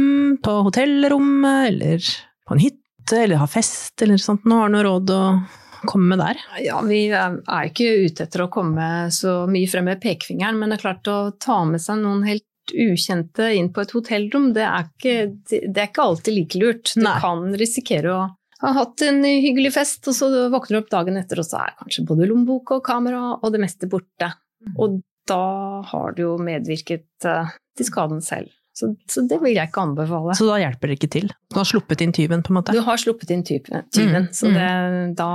på 0.43 0.59
hotellrommet, 0.67 1.69
eller 1.71 2.09
på 2.45 2.57
en 2.57 2.63
hytte, 2.63 2.84
eller 3.13 3.41
har 3.41 3.51
fest, 3.51 4.01
eller 4.01 4.17
sånt? 4.21 4.45
Nå 4.45 4.61
har 4.61 4.69
du 4.69 4.77
noe 4.77 4.85
råd 4.87 5.13
å 5.13 5.21
komme 5.85 6.15
med 6.15 6.21
der? 6.23 6.41
Ja, 6.65 6.81
vi 6.85 7.05
er 7.13 7.37
er 7.39 7.69
ikke 7.69 7.87
ute 8.07 8.25
etter 8.25 8.45
å 8.45 8.51
komme 8.51 9.11
så 9.13 9.43
mye 9.51 9.69
frem 9.69 9.89
med 9.91 10.01
pekefingeren, 10.03 10.57
men 10.59 10.71
det 10.71 10.79
er 10.79 10.85
klart 10.87 11.11
å 11.11 11.19
ta 11.41 11.61
med 11.69 11.83
seg 11.83 12.01
noen 12.01 12.25
helt 12.27 12.45
ukjente 12.73 13.51
inn 13.53 13.69
på 13.73 13.83
et 13.83 13.93
hotellrom, 13.93 14.49
det 14.55 14.65
er 14.65 14.87
ikke, 14.87 15.15
det 15.51 15.75
er 15.75 15.89
ikke 15.91 16.07
alltid 16.07 16.33
like 16.33 16.61
lurt. 16.61 16.93
Du 16.95 17.03
Nei. 17.05 17.19
kan 17.21 17.45
risikere 17.59 18.13
å 18.15 18.23
ha 18.63 18.71
hatt 18.79 19.03
en 19.05 19.21
hyggelig 19.23 19.75
fest, 19.75 20.07
og 20.09 20.17
så 20.17 20.29
våkner 20.49 20.77
du 20.77 20.81
opp 20.81 20.93
dagen 20.93 21.19
etter, 21.19 21.41
og 21.41 21.47
så 21.47 21.61
er 21.61 21.75
kanskje 21.81 22.05
både 22.09 22.29
lommebok 22.31 22.77
og 22.77 22.85
kamera 22.87 23.35
og 23.35 23.51
det 23.53 23.61
meste 23.61 23.89
borte. 23.91 24.31
Og 24.81 25.01
da 25.29 25.43
har 25.85 26.15
du 26.15 26.23
jo 26.23 26.35
medvirket 26.41 27.27
eh, 27.27 27.53
til 27.77 27.87
skaden 27.87 28.21
selv. 28.25 28.49
Så, 28.75 28.91
så 29.07 29.23
det 29.23 29.39
vil 29.39 29.55
jeg 29.55 29.69
ikke 29.71 29.85
anbefale. 29.87 30.35
Så 30.35 30.49
da 30.49 30.59
hjelper 30.59 30.91
det 30.91 30.97
ikke 30.99 31.11
til? 31.15 31.29
Du 31.51 31.61
har 31.61 31.67
sluppet 31.69 32.03
inn 32.03 32.11
tyven, 32.15 32.43
på 32.43 32.51
en 32.51 32.59
måte? 32.59 32.75
Du 32.75 32.83
har 32.83 32.99
sluppet 32.99 33.31
inn 33.31 33.45
tyven, 33.47 33.85
tyven, 33.95 34.27
Mm, 34.27 34.31
så 34.35 34.51
det, 34.51 35.15
da 35.15 35.29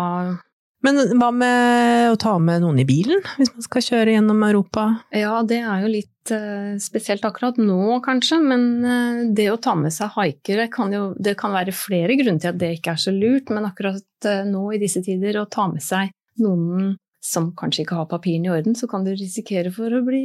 Men 0.85 1.01
hva 1.21 1.31
med 1.33 2.13
å 2.13 2.19
ta 2.21 2.35
med 2.41 2.63
noen 2.63 2.79
i 2.81 2.87
bilen, 2.89 3.21
hvis 3.39 3.51
man 3.53 3.65
skal 3.65 3.85
kjøre 3.85 4.15
gjennom 4.15 4.45
Europa? 4.45 4.85
Ja, 5.17 5.41
det 5.45 5.59
er 5.61 5.83
jo 5.85 5.91
litt 5.93 6.33
eh, 6.37 6.77
spesielt 6.81 7.25
akkurat 7.29 7.57
nå, 7.61 7.99
kanskje, 8.05 8.39
men 8.45 8.69
eh, 8.85 9.21
det 9.37 9.51
å 9.53 9.59
ta 9.61 9.75
med 9.77 9.93
seg 9.93 10.13
haikere 10.17 10.69
kan 10.73 10.93
jo 10.93 11.11
Det 11.17 11.37
kan 11.41 11.53
være 11.57 11.73
flere 11.77 12.17
grunner 12.21 12.41
til 12.41 12.53
at 12.53 12.61
det 12.61 12.75
ikke 12.79 12.97
er 12.97 13.05
så 13.09 13.13
lurt, 13.13 13.53
men 13.53 13.69
akkurat 13.69 14.29
eh, 14.29 14.45
nå 14.49 14.67
i 14.77 14.81
disse 14.81 15.05
tider 15.05 15.41
å 15.41 15.49
ta 15.49 15.69
med 15.73 15.85
seg 15.85 16.13
noen 16.41 16.95
som 17.21 17.51
kanskje 17.57 17.85
ikke 17.85 17.99
har 17.99 18.09
papirene 18.09 18.49
i 18.49 18.53
orden, 18.55 18.77
så 18.77 18.89
kan 18.89 19.05
du 19.05 19.13
risikere 19.13 19.69
for 19.75 19.93
å 19.93 20.01
bli 20.07 20.23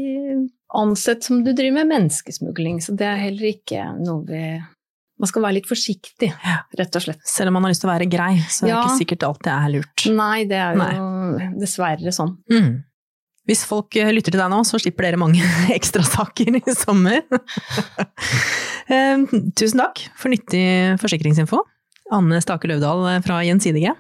ansett 0.79 1.25
som 1.25 1.43
du 1.45 1.51
driver 1.53 1.81
med 1.81 1.91
menneskesmugling. 1.93 2.79
Så 2.83 2.95
det 2.97 3.07
er 3.09 3.21
heller 3.27 3.51
ikke 3.53 3.83
noe 3.99 4.23
vi 4.27 4.45
Man 5.15 5.29
skal 5.31 5.45
være 5.45 5.55
litt 5.61 5.69
forsiktig, 5.69 6.27
rett 6.75 6.97
og 6.99 7.03
slett. 7.05 7.21
Selv 7.23 7.47
om 7.47 7.55
man 7.55 7.63
har 7.63 7.71
lyst 7.71 7.85
til 7.85 7.87
å 7.87 7.93
være 7.93 8.07
grei, 8.11 8.33
så 8.51 8.65
er 8.65 8.73
det 8.73 8.79
ikke 8.81 8.97
sikkert 8.99 9.23
alt 9.23 9.45
det 9.47 9.53
er 9.53 9.69
lurt. 9.71 10.03
Nei, 10.11 10.41
det 10.49 10.57
er 10.59 10.75
jo 10.97 11.05
dessverre 11.61 12.11
sånn. 12.11 12.33
Mm. 12.51 12.73
Hvis 13.47 13.61
folk 13.69 13.95
eh, 13.95 14.09
lytter 14.11 14.33
til 14.33 14.41
deg 14.41 14.51
nå, 14.51 14.59
så 14.67 14.79
slipper 14.81 15.07
dere 15.07 15.21
mange 15.21 15.39
ekstrasaker 15.77 16.59
i 16.59 16.75
sommer. 16.75 17.23
Eh, 18.85 19.17
Tusen 19.57 19.79
takk 19.81 19.97
for 20.13 20.29
nyttig 20.29 20.61
forsikringsinfo. 21.01 21.57
Anne 22.13 22.37
Stake 22.43 22.69
Løvdahl 22.69 22.99
eh, 23.15 23.21
fra 23.25 23.39
Gjensidige. 23.41 23.95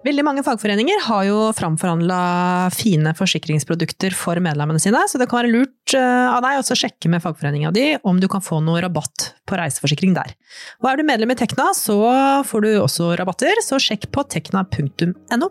Veldig 0.00 0.22
mange 0.24 0.40
fagforeninger 0.40 1.02
har 1.04 1.24
jo 1.28 1.40
framforhandla 1.52 2.20
fine 2.72 3.12
forsikringsprodukter 3.18 4.14
for 4.16 4.40
medlemmene 4.40 4.80
sine, 4.80 5.02
så 5.04 5.20
det 5.20 5.26
kan 5.28 5.42
være 5.42 5.52
lurt 5.52 5.94
eh, 5.96 6.28
av 6.30 6.40
deg 6.44 6.62
å 6.62 6.78
sjekke 6.80 7.10
med 7.12 7.20
fagforeninga 7.20 7.72
di 7.76 7.84
om 8.08 8.16
du 8.20 8.24
kan 8.32 8.40
få 8.40 8.62
noe 8.64 8.80
rabatt 8.80 9.34
på 9.44 9.58
reiseforsikring 9.60 10.16
der. 10.16 10.32
Og 10.80 10.88
er 10.88 11.00
du 11.00 11.04
medlem 11.04 11.34
i 11.34 11.36
Tekna, 11.36 11.74
så 11.76 12.00
får 12.48 12.64
du 12.64 12.70
også 12.80 13.12
rabatter, 13.20 13.60
så 13.66 13.76
sjekk 13.82 14.08
på 14.14 14.24
tekna.no. 14.32 15.50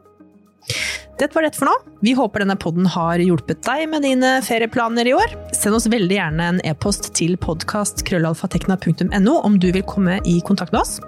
Dette 1.19 1.35
var 1.35 1.43
det 1.43 1.55
for 1.57 1.67
nå. 1.67 1.73
Vi 2.05 2.13
håper 2.15 2.39
denne 2.45 2.55
podden 2.59 2.85
har 2.87 3.19
hjulpet 3.19 3.59
deg 3.67 3.89
med 3.91 4.05
dine 4.07 4.37
ferieplaner 4.45 5.09
i 5.09 5.13
år. 5.17 5.33
Send 5.55 5.75
oss 5.75 5.89
veldig 5.91 6.15
gjerne 6.15 6.45
en 6.53 6.61
e-post 6.67 7.11
til 7.17 7.35
podkastkrøllalfatekna.no 7.43 9.33
om 9.43 9.59
du 9.59 9.67
vil 9.75 9.83
komme 9.83 10.19
i 10.23 10.39
kontakt 10.47 10.71
med 10.71 10.81
oss. 10.85 10.99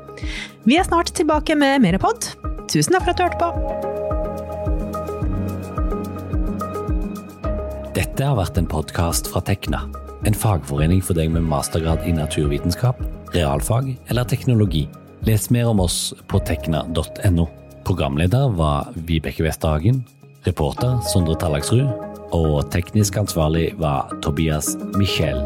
Vi 0.68 0.76
er 0.76 0.84
snart 0.88 1.14
tilbake 1.16 1.56
med 1.56 1.82
mer 1.86 1.98
pod. 2.02 2.28
Tusen 2.72 2.94
takk 2.98 3.04
for 3.06 3.12
at 3.14 3.18
du 3.18 3.24
hørte 3.24 3.40
på. 3.40 3.50
Dette 7.96 8.28
har 8.28 8.36
vært 8.40 8.60
en 8.60 8.68
podkast 8.72 9.28
fra 9.32 9.42
Tekna, 9.48 9.86
en 10.28 10.36
fagforening 10.36 11.02
for 11.04 11.16
deg 11.16 11.32
med 11.32 11.48
mastergrad 11.48 12.04
i 12.08 12.12
naturvitenskap, 12.16 13.00
realfag 13.36 13.96
eller 14.12 14.28
teknologi. 14.28 14.90
Les 15.28 15.50
mer 15.54 15.72
om 15.72 15.80
oss 15.84 16.14
på 16.28 16.40
tekna.no. 16.48 17.61
Programleder 17.86 18.50
var 18.58 18.92
Vibeke 18.96 19.44
Westhagen. 19.44 20.04
Reporter 20.48 21.02
Sondre 21.12 21.36
Tallagsrud, 21.38 21.86
og 22.34 22.72
teknisk 22.74 23.18
ansvarlig 23.22 23.72
var 23.78 24.10
Tobias 24.26 24.74
Michel. 24.98 25.44